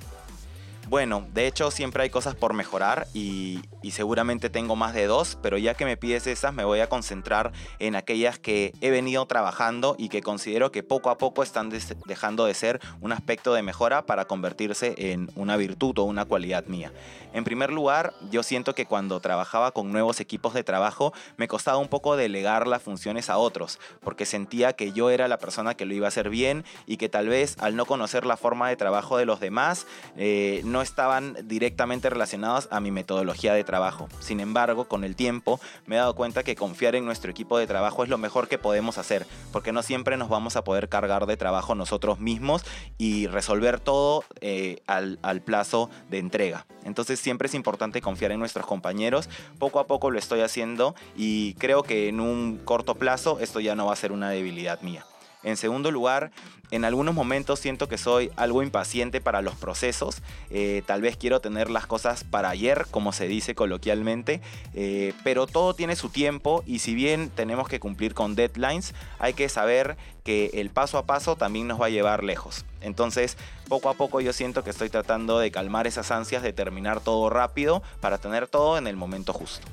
Bueno, 0.88 1.26
de 1.32 1.46
hecho 1.46 1.70
siempre 1.70 2.02
hay 2.02 2.10
cosas 2.10 2.34
por 2.34 2.52
mejorar 2.52 3.06
y, 3.14 3.62
seguramente 3.90 4.50
tengo 4.50 4.74
más 4.74 4.92
de 4.92 5.06
dos, 5.06 5.38
pero 5.40 5.56
ya 5.56 5.74
que 5.74 5.84
me 5.84 5.96
pides 5.96 6.26
esas 6.26 6.52
me 6.52 6.64
voy 6.64 6.80
a 6.80 6.88
concentrar 6.88 7.52
en 7.78 7.94
aquellas 7.94 8.40
que 8.40 8.72
he 8.80 8.90
venido 8.90 9.24
trabajando 9.26 9.94
y 9.98 10.08
que 10.08 10.20
considero 10.20 10.72
que 10.72 10.82
poco 10.82 11.10
a 11.10 11.18
poco 11.18 11.44
están 11.44 11.70
dejando 12.06 12.44
de 12.44 12.54
ser 12.54 12.80
un 13.00 13.12
aspecto 13.12 13.54
de 13.54 13.62
mejora 13.62 14.04
para 14.04 14.24
convertirse 14.24 14.94
en 14.98 15.30
una 15.36 15.56
virtud 15.56 15.96
o 15.98 16.02
una 16.02 16.24
cualidad 16.24 16.64
mía. 16.66 16.92
En 17.32 17.44
primer 17.44 17.72
lugar, 17.72 18.14
yo 18.30 18.42
siento 18.42 18.74
que 18.74 18.86
cuando 18.86 19.20
trabajaba 19.20 19.70
con 19.72 19.92
nuevos 19.92 20.18
equipos 20.20 20.54
de 20.54 20.64
trabajo 20.64 21.12
me 21.36 21.46
costaba 21.46 21.78
un 21.78 21.88
poco 21.88 22.16
delegar 22.16 22.66
las 22.66 22.82
funciones 22.82 23.30
a 23.30 23.38
otros, 23.38 23.78
porque 24.02 24.26
sentía 24.26 24.72
que 24.72 24.92
yo 24.92 25.10
era 25.10 25.28
la 25.28 25.38
persona 25.38 25.74
que 25.74 25.84
lo 25.84 25.94
iba 25.94 26.06
a 26.06 26.08
hacer 26.08 26.30
bien 26.30 26.64
y 26.86 26.96
que 26.96 27.08
tal 27.08 27.28
vez 27.28 27.56
al 27.60 27.76
no 27.76 27.86
conocer 27.86 28.26
la 28.26 28.36
forma 28.36 28.68
de 28.68 28.76
trabajo 28.76 29.18
de 29.18 29.26
los 29.26 29.40
demás, 29.40 29.86
eh, 30.16 30.62
estaban 30.82 31.36
directamente 31.44 32.10
relacionados 32.10 32.68
a 32.70 32.80
mi 32.80 32.90
metodología 32.90 33.54
de 33.54 33.64
trabajo. 33.64 34.08
Sin 34.20 34.40
embargo, 34.40 34.86
con 34.86 35.04
el 35.04 35.16
tiempo 35.16 35.60
me 35.86 35.96
he 35.96 35.98
dado 35.98 36.14
cuenta 36.14 36.42
que 36.42 36.56
confiar 36.56 36.94
en 36.94 37.04
nuestro 37.04 37.30
equipo 37.30 37.58
de 37.58 37.66
trabajo 37.66 38.02
es 38.02 38.08
lo 38.08 38.18
mejor 38.18 38.48
que 38.48 38.58
podemos 38.58 38.98
hacer, 38.98 39.26
porque 39.52 39.72
no 39.72 39.82
siempre 39.82 40.16
nos 40.16 40.28
vamos 40.28 40.56
a 40.56 40.64
poder 40.64 40.88
cargar 40.88 41.26
de 41.26 41.36
trabajo 41.36 41.74
nosotros 41.74 42.18
mismos 42.18 42.64
y 42.98 43.26
resolver 43.26 43.80
todo 43.80 44.24
eh, 44.40 44.82
al, 44.86 45.18
al 45.22 45.40
plazo 45.40 45.90
de 46.10 46.18
entrega. 46.18 46.66
Entonces 46.84 47.20
siempre 47.20 47.46
es 47.46 47.54
importante 47.54 48.00
confiar 48.00 48.32
en 48.32 48.40
nuestros 48.40 48.66
compañeros. 48.66 49.28
Poco 49.58 49.80
a 49.80 49.86
poco 49.86 50.10
lo 50.10 50.18
estoy 50.18 50.40
haciendo 50.40 50.94
y 51.16 51.54
creo 51.54 51.82
que 51.82 52.08
en 52.08 52.20
un 52.20 52.58
corto 52.64 52.94
plazo 52.94 53.38
esto 53.40 53.60
ya 53.60 53.74
no 53.74 53.86
va 53.86 53.92
a 53.92 53.96
ser 53.96 54.12
una 54.12 54.30
debilidad 54.30 54.80
mía. 54.82 55.04
En 55.44 55.56
segundo 55.56 55.90
lugar, 55.90 56.30
en 56.70 56.84
algunos 56.84 57.14
momentos 57.14 57.60
siento 57.60 57.86
que 57.88 57.98
soy 57.98 58.30
algo 58.36 58.62
impaciente 58.62 59.20
para 59.20 59.42
los 59.42 59.54
procesos. 59.54 60.22
Eh, 60.50 60.82
tal 60.86 61.02
vez 61.02 61.16
quiero 61.16 61.40
tener 61.40 61.70
las 61.70 61.86
cosas 61.86 62.24
para 62.24 62.48
ayer, 62.48 62.86
como 62.90 63.12
se 63.12 63.28
dice 63.28 63.54
coloquialmente. 63.54 64.40
Eh, 64.74 65.12
pero 65.22 65.46
todo 65.46 65.74
tiene 65.74 65.96
su 65.96 66.08
tiempo 66.08 66.64
y 66.66 66.80
si 66.80 66.94
bien 66.94 67.30
tenemos 67.30 67.68
que 67.68 67.78
cumplir 67.78 68.14
con 68.14 68.34
deadlines, 68.34 68.94
hay 69.18 69.34
que 69.34 69.48
saber 69.48 69.96
que 70.24 70.50
el 70.54 70.70
paso 70.70 70.96
a 70.96 71.04
paso 71.04 71.36
también 71.36 71.68
nos 71.68 71.80
va 71.80 71.86
a 71.86 71.90
llevar 71.90 72.24
lejos. 72.24 72.64
Entonces, 72.80 73.36
poco 73.68 73.90
a 73.90 73.94
poco 73.94 74.20
yo 74.20 74.32
siento 74.32 74.64
que 74.64 74.70
estoy 74.70 74.88
tratando 74.88 75.38
de 75.38 75.50
calmar 75.50 75.86
esas 75.86 76.10
ansias 76.10 76.42
de 76.42 76.52
terminar 76.54 77.00
todo 77.00 77.28
rápido 77.28 77.82
para 78.00 78.18
tener 78.18 78.48
todo 78.48 78.78
en 78.78 78.86
el 78.86 78.96
momento 78.96 79.32
justo. 79.34 79.66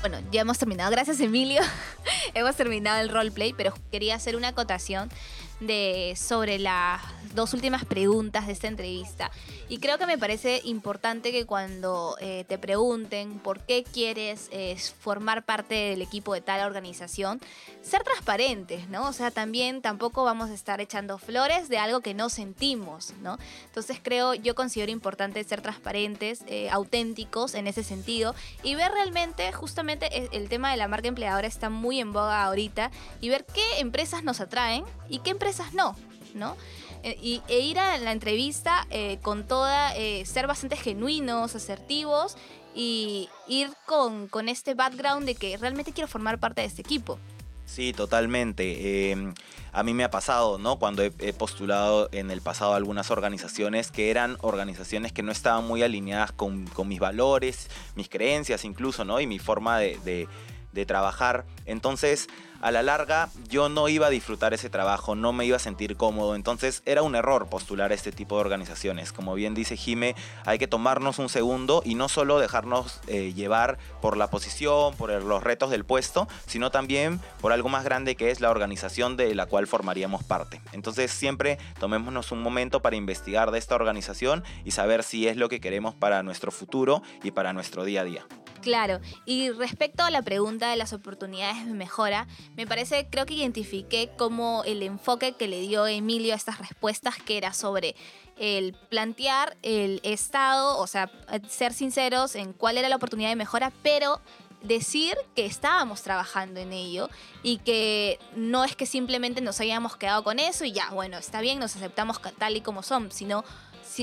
Bueno, 0.00 0.18
ya 0.30 0.42
hemos 0.42 0.58
terminado. 0.58 0.90
Gracias, 0.90 1.18
Emilio. 1.20 1.60
hemos 2.34 2.54
terminado 2.54 3.00
el 3.00 3.08
roleplay, 3.08 3.52
pero 3.52 3.74
quería 3.90 4.14
hacer 4.14 4.36
una 4.36 4.48
acotación 4.48 5.10
de, 5.60 6.14
sobre 6.16 6.58
las 6.58 7.02
dos 7.34 7.52
últimas 7.54 7.84
preguntas 7.84 8.46
de 8.46 8.52
esta 8.52 8.68
entrevista. 8.68 9.30
Y 9.68 9.78
creo 9.78 9.98
que 9.98 10.06
me 10.06 10.16
parece 10.16 10.62
importante 10.64 11.30
que 11.30 11.44
cuando 11.44 12.16
eh, 12.20 12.44
te 12.48 12.58
pregunten 12.58 13.38
por 13.38 13.60
qué 13.60 13.84
quieres 13.84 14.48
eh, 14.50 14.76
formar 15.00 15.44
parte 15.44 15.74
del 15.74 16.02
equipo 16.02 16.32
de 16.32 16.40
tal 16.40 16.66
organización, 16.66 17.40
ser 17.82 18.02
transparentes, 18.02 18.88
¿no? 18.88 19.08
O 19.08 19.12
sea, 19.12 19.30
también 19.30 19.82
tampoco 19.82 20.24
vamos 20.24 20.50
a 20.50 20.54
estar 20.54 20.80
echando 20.80 21.18
flores 21.18 21.68
de 21.68 21.78
algo 21.78 22.00
que 22.00 22.14
no 22.14 22.30
sentimos, 22.30 23.12
¿no? 23.20 23.38
Entonces 23.66 24.00
creo, 24.02 24.34
yo 24.34 24.54
considero 24.54 24.90
importante 24.90 25.42
ser 25.44 25.60
transparentes, 25.60 26.44
eh, 26.46 26.70
auténticos 26.70 27.54
en 27.54 27.66
ese 27.66 27.82
sentido 27.82 28.34
y 28.62 28.74
ver 28.74 28.90
realmente, 28.90 29.52
justamente 29.52 30.28
el 30.32 30.48
tema 30.48 30.70
de 30.70 30.78
la 30.78 30.88
marca 30.88 31.08
empleadora 31.08 31.46
está 31.46 31.68
muy 31.68 32.00
en 32.00 32.12
boga 32.12 32.44
ahorita 32.44 32.90
y 33.20 33.28
ver 33.28 33.44
qué 33.44 33.80
empresas 33.80 34.24
nos 34.24 34.40
atraen 34.40 34.84
y 35.08 35.18
qué 35.20 35.30
empresas 35.30 35.47
no, 35.72 35.96
¿no? 36.34 36.56
Eh, 37.02 37.40
e 37.48 37.60
ir 37.60 37.78
a 37.78 37.98
la 37.98 38.12
entrevista 38.12 38.86
eh, 38.90 39.18
con 39.22 39.46
toda, 39.46 39.94
eh, 39.96 40.24
ser 40.26 40.46
bastante 40.46 40.76
genuinos, 40.76 41.54
asertivos 41.54 42.36
y 42.74 43.28
ir 43.46 43.70
con, 43.86 44.28
con, 44.28 44.48
este 44.48 44.74
background 44.74 45.26
de 45.26 45.34
que 45.34 45.56
realmente 45.56 45.92
quiero 45.92 46.08
formar 46.08 46.38
parte 46.38 46.60
de 46.62 46.66
este 46.66 46.82
equipo. 46.82 47.18
Sí, 47.66 47.92
totalmente. 47.92 49.10
Em, 49.10 49.34
a 49.72 49.82
mí 49.82 49.94
me 49.94 50.02
ha 50.02 50.10
pasado, 50.10 50.58
¿no? 50.58 50.78
Cuando 50.78 51.02
he, 51.02 51.10
postulado 51.34 52.08
en 52.12 52.30
el 52.30 52.40
pasado 52.40 52.74
algunas 52.74 53.10
organizaciones 53.10 53.90
que 53.90 54.10
eran 54.10 54.38
organizaciones 54.40 55.12
que 55.12 55.22
no 55.22 55.32
estaban 55.32 55.66
muy 55.66 55.82
alineadas 55.82 56.32
con, 56.32 56.66
con 56.66 56.88
mis 56.88 56.98
valores, 56.98 57.68
mis 57.94 58.08
creencias 58.08 58.64
incluso, 58.64 59.04
¿no? 59.04 59.20
Y 59.20 59.26
mi 59.26 59.38
forma 59.38 59.78
de 59.78 60.26
de 60.72 60.86
trabajar. 60.86 61.44
Entonces, 61.66 62.28
a 62.60 62.70
la 62.70 62.82
larga 62.82 63.30
yo 63.48 63.68
no 63.68 63.88
iba 63.88 64.06
a 64.06 64.10
disfrutar 64.10 64.54
ese 64.54 64.70
trabajo, 64.70 65.14
no 65.14 65.32
me 65.32 65.44
iba 65.44 65.56
a 65.56 65.60
sentir 65.60 65.96
cómodo, 65.96 66.34
entonces 66.34 66.82
era 66.86 67.02
un 67.02 67.14
error 67.14 67.48
postular 67.48 67.92
a 67.92 67.94
este 67.94 68.12
tipo 68.12 68.36
de 68.36 68.42
organizaciones. 68.42 69.12
Como 69.12 69.34
bien 69.34 69.54
dice 69.54 69.76
Jime, 69.76 70.14
hay 70.44 70.58
que 70.58 70.68
tomarnos 70.68 71.18
un 71.18 71.28
segundo 71.28 71.82
y 71.84 71.94
no 71.94 72.08
solo 72.08 72.38
dejarnos 72.38 73.00
eh, 73.06 73.32
llevar 73.34 73.78
por 74.00 74.16
la 74.16 74.28
posición, 74.28 74.94
por 74.96 75.10
los 75.10 75.42
retos 75.42 75.70
del 75.70 75.84
puesto, 75.84 76.28
sino 76.46 76.70
también 76.70 77.20
por 77.40 77.52
algo 77.52 77.68
más 77.68 77.84
grande 77.84 78.16
que 78.16 78.30
es 78.30 78.40
la 78.40 78.50
organización 78.50 79.16
de 79.16 79.34
la 79.34 79.46
cual 79.46 79.66
formaríamos 79.66 80.24
parte. 80.24 80.60
Entonces 80.72 81.10
siempre 81.10 81.58
tomémonos 81.78 82.32
un 82.32 82.42
momento 82.42 82.80
para 82.80 82.96
investigar 82.96 83.50
de 83.50 83.58
esta 83.58 83.74
organización 83.74 84.44
y 84.64 84.72
saber 84.72 85.02
si 85.02 85.28
es 85.28 85.36
lo 85.36 85.48
que 85.48 85.60
queremos 85.60 85.94
para 85.94 86.22
nuestro 86.22 86.50
futuro 86.50 87.02
y 87.22 87.30
para 87.30 87.52
nuestro 87.52 87.84
día 87.84 88.02
a 88.02 88.04
día. 88.04 88.26
Claro, 88.60 89.00
y 89.24 89.50
respecto 89.50 90.02
a 90.02 90.10
la 90.10 90.22
pregunta 90.22 90.70
de 90.70 90.76
las 90.76 90.92
oportunidades 90.92 91.64
de 91.64 91.72
mejora, 91.72 92.26
me 92.56 92.66
parece, 92.66 93.06
creo 93.10 93.26
que 93.26 93.34
identifiqué 93.34 94.10
como 94.16 94.62
el 94.64 94.82
enfoque 94.82 95.32
que 95.32 95.48
le 95.48 95.60
dio 95.60 95.86
Emilio 95.86 96.32
a 96.32 96.36
estas 96.36 96.58
respuestas, 96.58 97.16
que 97.16 97.36
era 97.36 97.52
sobre 97.52 97.94
el 98.36 98.74
plantear 98.88 99.56
el 99.62 100.00
estado, 100.02 100.78
o 100.78 100.86
sea, 100.86 101.10
ser 101.48 101.72
sinceros 101.72 102.34
en 102.34 102.52
cuál 102.52 102.78
era 102.78 102.88
la 102.88 102.96
oportunidad 102.96 103.28
de 103.30 103.36
mejora, 103.36 103.72
pero 103.82 104.20
decir 104.62 105.16
que 105.36 105.46
estábamos 105.46 106.02
trabajando 106.02 106.60
en 106.60 106.72
ello 106.72 107.08
y 107.42 107.58
que 107.58 108.18
no 108.34 108.64
es 108.64 108.74
que 108.74 108.86
simplemente 108.86 109.40
nos 109.40 109.60
hayamos 109.60 109.96
quedado 109.96 110.24
con 110.24 110.38
eso 110.38 110.64
y 110.64 110.72
ya, 110.72 110.90
bueno, 110.90 111.16
está 111.16 111.40
bien, 111.40 111.58
nos 111.58 111.76
aceptamos 111.76 112.20
tal 112.38 112.56
y 112.56 112.60
como 112.60 112.82
son, 112.82 113.12
sino 113.12 113.44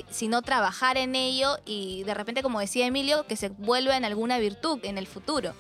sino 0.10 0.42
trabajar 0.42 0.98
en 0.98 1.16
ello 1.16 1.58
y 1.66 2.04
de 2.04 2.14
repente, 2.14 2.42
como 2.42 2.60
decía 2.60 2.86
Emilio, 2.86 3.26
que 3.28 3.36
se 3.36 3.50
vuelva 3.50 3.96
en 3.96 4.04
alguna 4.04 4.40
virtud 4.40 4.80
en 4.84 4.98
el 4.98 5.08
futuro. 5.08 5.54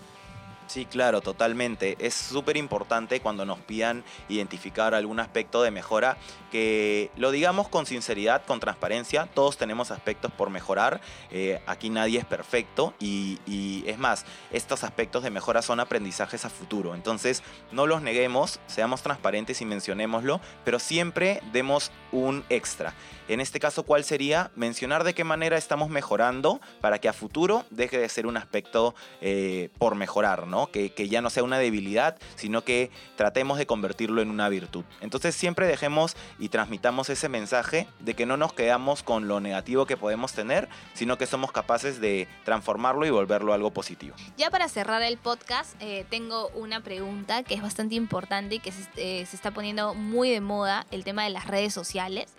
Sí, 0.67 0.85
claro, 0.85 1.21
totalmente. 1.21 1.95
Es 1.99 2.15
súper 2.15 2.57
importante 2.57 3.19
cuando 3.19 3.45
nos 3.45 3.59
pidan 3.59 4.03
identificar 4.29 4.95
algún 4.95 5.19
aspecto 5.19 5.61
de 5.61 5.69
mejora, 5.69 6.17
que 6.51 7.11
lo 7.17 7.31
digamos 7.31 7.69
con 7.69 7.85
sinceridad, 7.85 8.43
con 8.45 8.59
transparencia. 8.59 9.27
Todos 9.27 9.57
tenemos 9.57 9.91
aspectos 9.91 10.31
por 10.31 10.49
mejorar. 10.49 11.01
Eh, 11.29 11.61
aquí 11.67 11.89
nadie 11.89 12.19
es 12.19 12.25
perfecto 12.25 12.95
y, 12.99 13.39
y, 13.45 13.83
es 13.87 13.99
más, 13.99 14.25
estos 14.51 14.83
aspectos 14.83 15.23
de 15.23 15.29
mejora 15.29 15.61
son 15.61 15.79
aprendizajes 15.79 16.45
a 16.45 16.49
futuro. 16.49 16.95
Entonces, 16.95 17.43
no 17.71 17.85
los 17.85 18.01
neguemos, 18.01 18.59
seamos 18.65 19.03
transparentes 19.03 19.61
y 19.61 19.65
mencionémoslo, 19.65 20.41
pero 20.63 20.79
siempre 20.79 21.41
demos 21.51 21.91
un 22.11 22.43
extra. 22.49 22.93
En 23.27 23.39
este 23.39 23.59
caso, 23.59 23.83
¿cuál 23.83 24.03
sería? 24.03 24.51
Mencionar 24.55 25.03
de 25.03 25.15
qué 25.15 25.23
manera 25.23 25.57
estamos 25.57 25.89
mejorando 25.89 26.61
para 26.79 26.99
que 26.99 27.09
a 27.09 27.13
futuro 27.13 27.65
deje 27.71 27.97
de 27.97 28.07
ser 28.07 28.27
un 28.27 28.37
aspecto 28.37 28.93
eh, 29.19 29.69
por 29.79 29.95
mejorar, 29.95 30.45
¿no? 30.45 30.54
Que, 30.71 30.91
que, 30.91 31.09
ya 31.09 31.21
no 31.21 31.29
sea 31.29 31.43
una 31.43 31.57
debilidad, 31.57 32.17
sino 32.35 32.63
que 32.63 32.89
tratemos 33.15 33.57
de 33.57 33.65
convertirlo 33.65 34.21
en 34.21 34.29
una 34.29 34.49
virtud. 34.49 34.83
Entonces 35.01 35.35
siempre 35.35 35.67
dejemos 35.67 36.15
y 36.39 36.49
transmitamos 36.49 37.09
ese 37.09 37.29
mensaje 37.29 37.87
de 37.99 38.13
que 38.15 38.25
no 38.25 38.37
nos 38.37 38.53
quedamos 38.53 39.03
con 39.03 39.27
lo 39.27 39.39
negativo 39.39 39.85
que 39.85 39.97
podemos 39.97 40.33
tener, 40.33 40.69
sino 40.93 41.17
que 41.17 41.27
somos 41.27 41.51
capaces 41.51 41.99
de 41.99 42.27
transformarlo 42.43 43.05
y 43.05 43.09
volverlo 43.09 43.53
algo 43.53 43.71
positivo. 43.71 44.15
Ya 44.37 44.49
para 44.49 44.69
cerrar 44.69 45.01
el 45.01 45.17
podcast, 45.17 45.75
eh, 45.81 46.05
tengo 46.09 46.47
una 46.49 46.81
pregunta 46.81 47.43
que 47.43 47.53
es 47.53 47.61
bastante 47.61 47.95
importante 47.95 48.55
y 48.55 48.59
que 48.59 48.71
se, 48.71 48.87
eh, 48.95 49.25
se 49.25 49.35
está 49.35 49.51
poniendo 49.51 49.93
muy 49.93 50.29
de 50.29 50.41
moda, 50.41 50.85
el 50.91 51.03
tema 51.03 51.23
de 51.23 51.29
las 51.29 51.47
redes 51.47 51.73
sociales. 51.73 52.33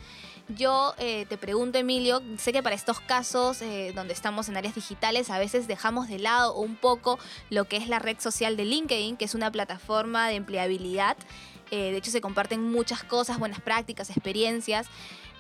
Yo 0.49 0.95
eh, 0.99 1.27
te 1.29 1.37
pregunto, 1.37 1.77
Emilio, 1.77 2.23
sé 2.39 2.53
que 2.53 2.63
para 2.63 2.77
estos 2.77 3.01
casos 3.01 3.61
eh, 3.63 3.93
donde 3.97 4.13
estamos 4.13 4.49
en 4.49 4.57
áreas 4.57 4.77
digitales, 4.77 5.29
a 5.31 5.41
veces 5.41 5.67
dejamos 5.67 6.07
de 6.07 6.21
lado 6.21 6.55
un 6.55 6.77
poco 6.77 7.19
lo 7.51 7.65
que 7.65 7.77
es 7.77 7.89
la 7.89 7.99
red 7.99 8.21
social 8.21 8.57
de 8.57 8.65
LinkedIn, 8.65 9.17
que 9.17 9.25
es 9.25 9.35
una 9.35 9.51
plataforma 9.51 10.29
de 10.29 10.37
empleabilidad. 10.37 11.17
Eh, 11.73 11.91
de 11.91 11.97
hecho, 11.97 12.13
se 12.13 12.21
comparten 12.21 12.71
muchas 12.71 13.03
cosas, 13.03 13.41
buenas 13.41 13.61
prácticas, 13.61 14.09
experiencias. 14.11 14.87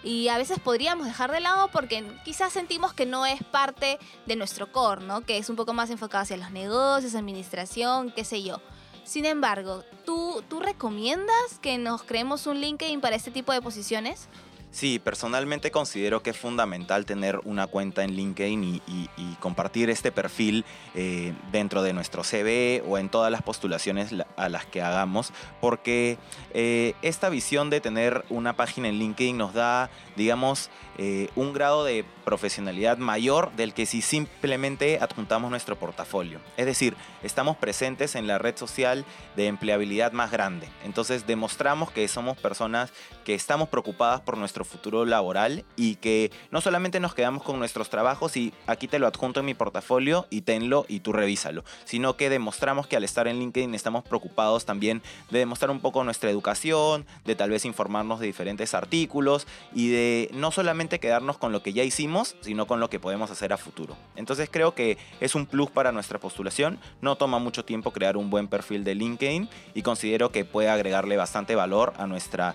Y 0.03 0.27
a 0.27 0.39
veces 0.39 0.59
podríamos 0.59 1.07
dejar 1.07 1.31
de 1.31 1.39
lado 1.41 1.69
porque 1.73 2.05
quizás 2.25 2.53
sentimos 2.53 2.93
que 2.93 3.07
no 3.07 3.27
es 3.27 3.43
parte 3.45 4.01
de 4.27 4.35
nuestro 4.35 4.73
core, 4.73 5.05
¿no? 5.05 5.21
Que 5.21 5.39
es 5.39 5.49
un 5.49 5.57
poco 5.57 5.73
más 5.73 5.91
enfocado 5.91 6.23
hacia 6.23 6.37
los 6.37 6.51
negocios, 6.51 7.15
administración, 7.15 8.11
qué 8.11 8.25
sé 8.25 8.43
yo. 8.43 8.61
Sin 9.05 9.25
embargo, 9.25 9.85
¿tú, 10.05 10.43
¿tú 10.49 10.59
recomiendas 10.59 11.61
que 11.63 11.79
nos 11.79 12.03
creemos 12.03 12.49
un 12.49 12.61
LinkedIn 12.61 13.01
para 13.01 13.15
este 13.15 13.31
tipo 13.31 13.53
de 13.53 13.63
posiciones? 13.63 14.29
Sí, 14.77 14.99
personalmente 14.99 15.71
considero 15.71 16.23
que 16.23 16.29
es 16.29 16.37
fundamental 16.37 17.07
tener 17.07 17.41
una 17.45 17.67
cuenta 17.67 18.05
en 18.05 18.13
LinkedIn 18.13 18.83
y, 18.87 19.09
compartir 19.41 19.89
este 19.89 20.13
perfil 20.13 20.67
eh, 20.95 21.33
dentro 21.51 21.83
de 21.83 21.95
nuestro 21.95 22.23
CV 22.25 22.83
o 22.87 22.99
en 22.99 23.09
todas 23.09 23.33
las 23.33 23.41
postulaciones 23.41 24.11
a 24.37 24.49
las 24.51 24.67
que 24.67 24.83
hagamos, 24.83 25.33
porque 25.63 26.19
eh, 26.53 26.95
esta 27.01 27.31
visión 27.31 27.71
de 27.71 27.81
tener 27.81 28.25
una 28.29 28.55
página 28.55 28.89
en 28.89 28.99
LinkedIn 28.99 29.39
nos 29.39 29.55
da, 29.55 29.89
digamos, 30.15 30.69
eh, 30.99 31.29
un 31.37 31.53
grado 31.53 31.85
de 31.85 32.05
profesionalidad 32.25 32.99
mayor 32.99 33.53
del 33.53 33.73
que 33.73 33.87
si 33.87 34.03
simplemente 34.03 34.99
adjuntamos 35.01 35.51
nuestro 35.51 35.77
portafolio. 35.77 36.41
Es 36.57 36.67
decir, 36.67 36.97
estamos 37.23 37.57
presentes 37.57 38.15
en 38.15 38.27
la 38.27 38.39
red 38.39 38.57
social 38.57 39.05
de 39.37 39.47
empleabilidad 39.47 40.13
más 40.13 40.31
grande. 40.31 40.69
Entonces 40.85 41.27
demostramos 41.27 41.91
que 41.91 42.09
somos 42.09 42.37
personas 42.37 42.93
que 43.25 43.35
estamos 43.35 43.69
preocupadas 43.69 44.23
por 44.23 44.39
nuestro 44.39 44.65
futuro 44.67 45.05
laboral 45.05 45.65
y 45.77 45.97
que 45.97 46.31
no 46.51 46.61
solamente 46.61 47.01
nos 47.01 47.15
quedamos 47.15 47.43
con 47.43 47.59
nuestros 47.59 47.91
trabajos 47.91 48.37
y 48.37 48.53
aquí 48.67 48.89
te 48.89 48.99
lo 48.99 49.07
adjunto 49.07 49.41
en 49.41 49.47
mi 49.47 49.55
portafolio 49.55 50.27
y 50.31 50.43
tenlo 50.43 50.85
y 50.89 51.01
tú 51.01 51.13
revísalo, 51.13 51.65
sino 51.85 52.17
que 52.17 52.29
demostramos 52.29 52.87
que 52.87 52.97
al 52.97 53.05
estar 53.05 53.29
en 53.29 53.39
LinkedIn 53.39 53.75
estamos 53.75 54.05
preocupados 54.05 54.65
también 54.65 55.03
de 55.31 55.39
demostrar 55.39 55.71
un 55.71 55.81
poco 55.81 56.05
nuestra 56.05 56.31
educación, 56.31 57.07
de 57.25 57.35
tal 57.35 57.51
vez 57.51 57.65
informarnos 57.65 58.21
de 58.21 58.27
diferentes 58.27 58.75
artículos 58.75 59.47
y 59.75 59.91
de 59.91 60.31
no 60.33 60.51
solamente 60.51 61.01
quedarnos 61.01 61.39
con 61.39 61.53
lo 61.53 61.63
que 61.63 61.73
ya 61.73 61.83
hicimos, 61.83 62.37
sino 62.41 62.67
con 62.67 62.81
lo 62.81 62.91
que 62.91 63.01
podemos 63.01 63.31
hacer 63.31 63.53
a 63.53 63.57
futuro. 63.57 63.97
Entonces 64.17 64.49
creo 64.51 64.75
que 64.75 64.99
es 65.21 65.35
un 65.35 65.47
plus 65.47 65.71
para 65.71 65.93
nuestra 65.93 66.19
postulación, 66.19 66.79
no 67.01 67.17
toma 67.17 67.39
mucho 67.39 67.65
tiempo 67.65 67.93
crear 67.93 68.17
un 68.17 68.31
buen 68.31 68.49
perfil 68.49 68.85
de 68.85 68.95
LinkedIn 68.95 69.49
y 69.75 69.83
considero 69.83 70.31
que 70.31 70.45
puede 70.45 70.69
agregarle 70.69 71.17
bastante 71.17 71.55
valor 71.55 71.93
a 71.99 72.07
nuestra 72.07 72.55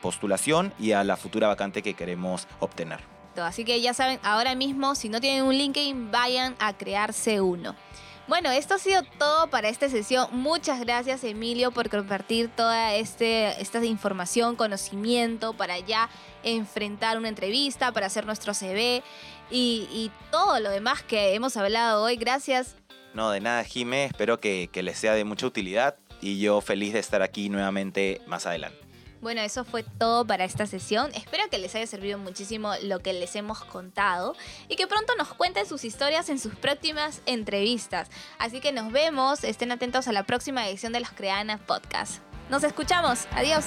postulación 0.00 0.72
y 0.78 0.92
a 0.92 1.04
la 1.04 1.16
futura 1.16 1.48
vacante 1.48 1.82
que 1.82 1.94
queremos 1.94 2.46
obtener. 2.60 3.00
Así 3.36 3.64
que 3.64 3.80
ya 3.80 3.92
saben, 3.92 4.18
ahora 4.22 4.54
mismo, 4.54 4.94
si 4.94 5.08
no 5.08 5.20
tienen 5.20 5.44
un 5.44 5.54
LinkedIn, 5.54 6.10
vayan 6.10 6.56
a 6.58 6.72
crearse 6.72 7.40
uno. 7.40 7.74
Bueno, 8.28 8.50
esto 8.50 8.74
ha 8.74 8.78
sido 8.78 9.02
todo 9.18 9.48
para 9.50 9.68
esta 9.68 9.88
sesión. 9.88 10.28
Muchas 10.32 10.80
gracias 10.80 11.22
Emilio 11.22 11.70
por 11.70 11.88
compartir 11.88 12.48
toda 12.48 12.94
este, 12.94 13.60
esta 13.62 13.84
información, 13.84 14.56
conocimiento 14.56 15.52
para 15.52 15.78
ya 15.78 16.10
enfrentar 16.42 17.18
una 17.18 17.28
entrevista, 17.28 17.92
para 17.92 18.06
hacer 18.06 18.26
nuestro 18.26 18.52
CV 18.52 19.04
y, 19.50 20.10
todo 20.32 20.58
lo 20.58 20.70
demás 20.70 21.02
que 21.02 21.34
hemos 21.34 21.56
hablado 21.56 22.02
hoy. 22.02 22.16
Gracias. 22.16 22.74
No, 23.14 23.30
de 23.30 23.40
nada, 23.40 23.62
Jime. 23.62 24.06
Espero 24.06 24.40
que 24.40 24.68
les 24.74 24.98
sea 24.98 25.14
de 25.14 25.24
mucha 25.24 25.46
utilidad 25.46 25.96
y 26.20 26.40
yo 26.40 26.60
feliz 26.60 26.92
de 26.92 26.98
estar 26.98 27.22
aquí 27.22 27.48
nuevamente 27.48 28.20
más 28.26 28.44
adelante. 28.46 28.85
Bueno, 29.20 29.40
eso 29.40 29.64
fue 29.64 29.82
todo 29.82 30.26
para 30.26 30.44
esta 30.44 30.66
sesión. 30.66 31.10
Espero 31.14 31.48
que 31.50 31.58
les 31.58 31.74
haya 31.74 31.86
servido 31.86 32.18
muchísimo 32.18 32.72
lo 32.82 33.00
que 33.00 33.12
les 33.12 33.34
hemos 33.36 33.64
contado 33.64 34.34
y 34.68 34.76
que 34.76 34.86
pronto 34.86 35.14
nos 35.16 35.34
cuenten 35.34 35.66
sus 35.66 35.84
historias 35.84 36.28
en 36.28 36.38
sus 36.38 36.54
próximas 36.54 37.22
entrevistas. 37.26 38.08
Así 38.38 38.60
que 38.60 38.72
nos 38.72 38.92
vemos, 38.92 39.44
estén 39.44 39.72
atentos 39.72 40.08
a 40.08 40.12
la 40.12 40.24
próxima 40.24 40.68
edición 40.68 40.92
de 40.92 41.00
los 41.00 41.10
Creanas 41.10 41.60
Podcast. 41.60 42.20
Nos 42.50 42.62
escuchamos, 42.62 43.26
adiós. 43.32 43.64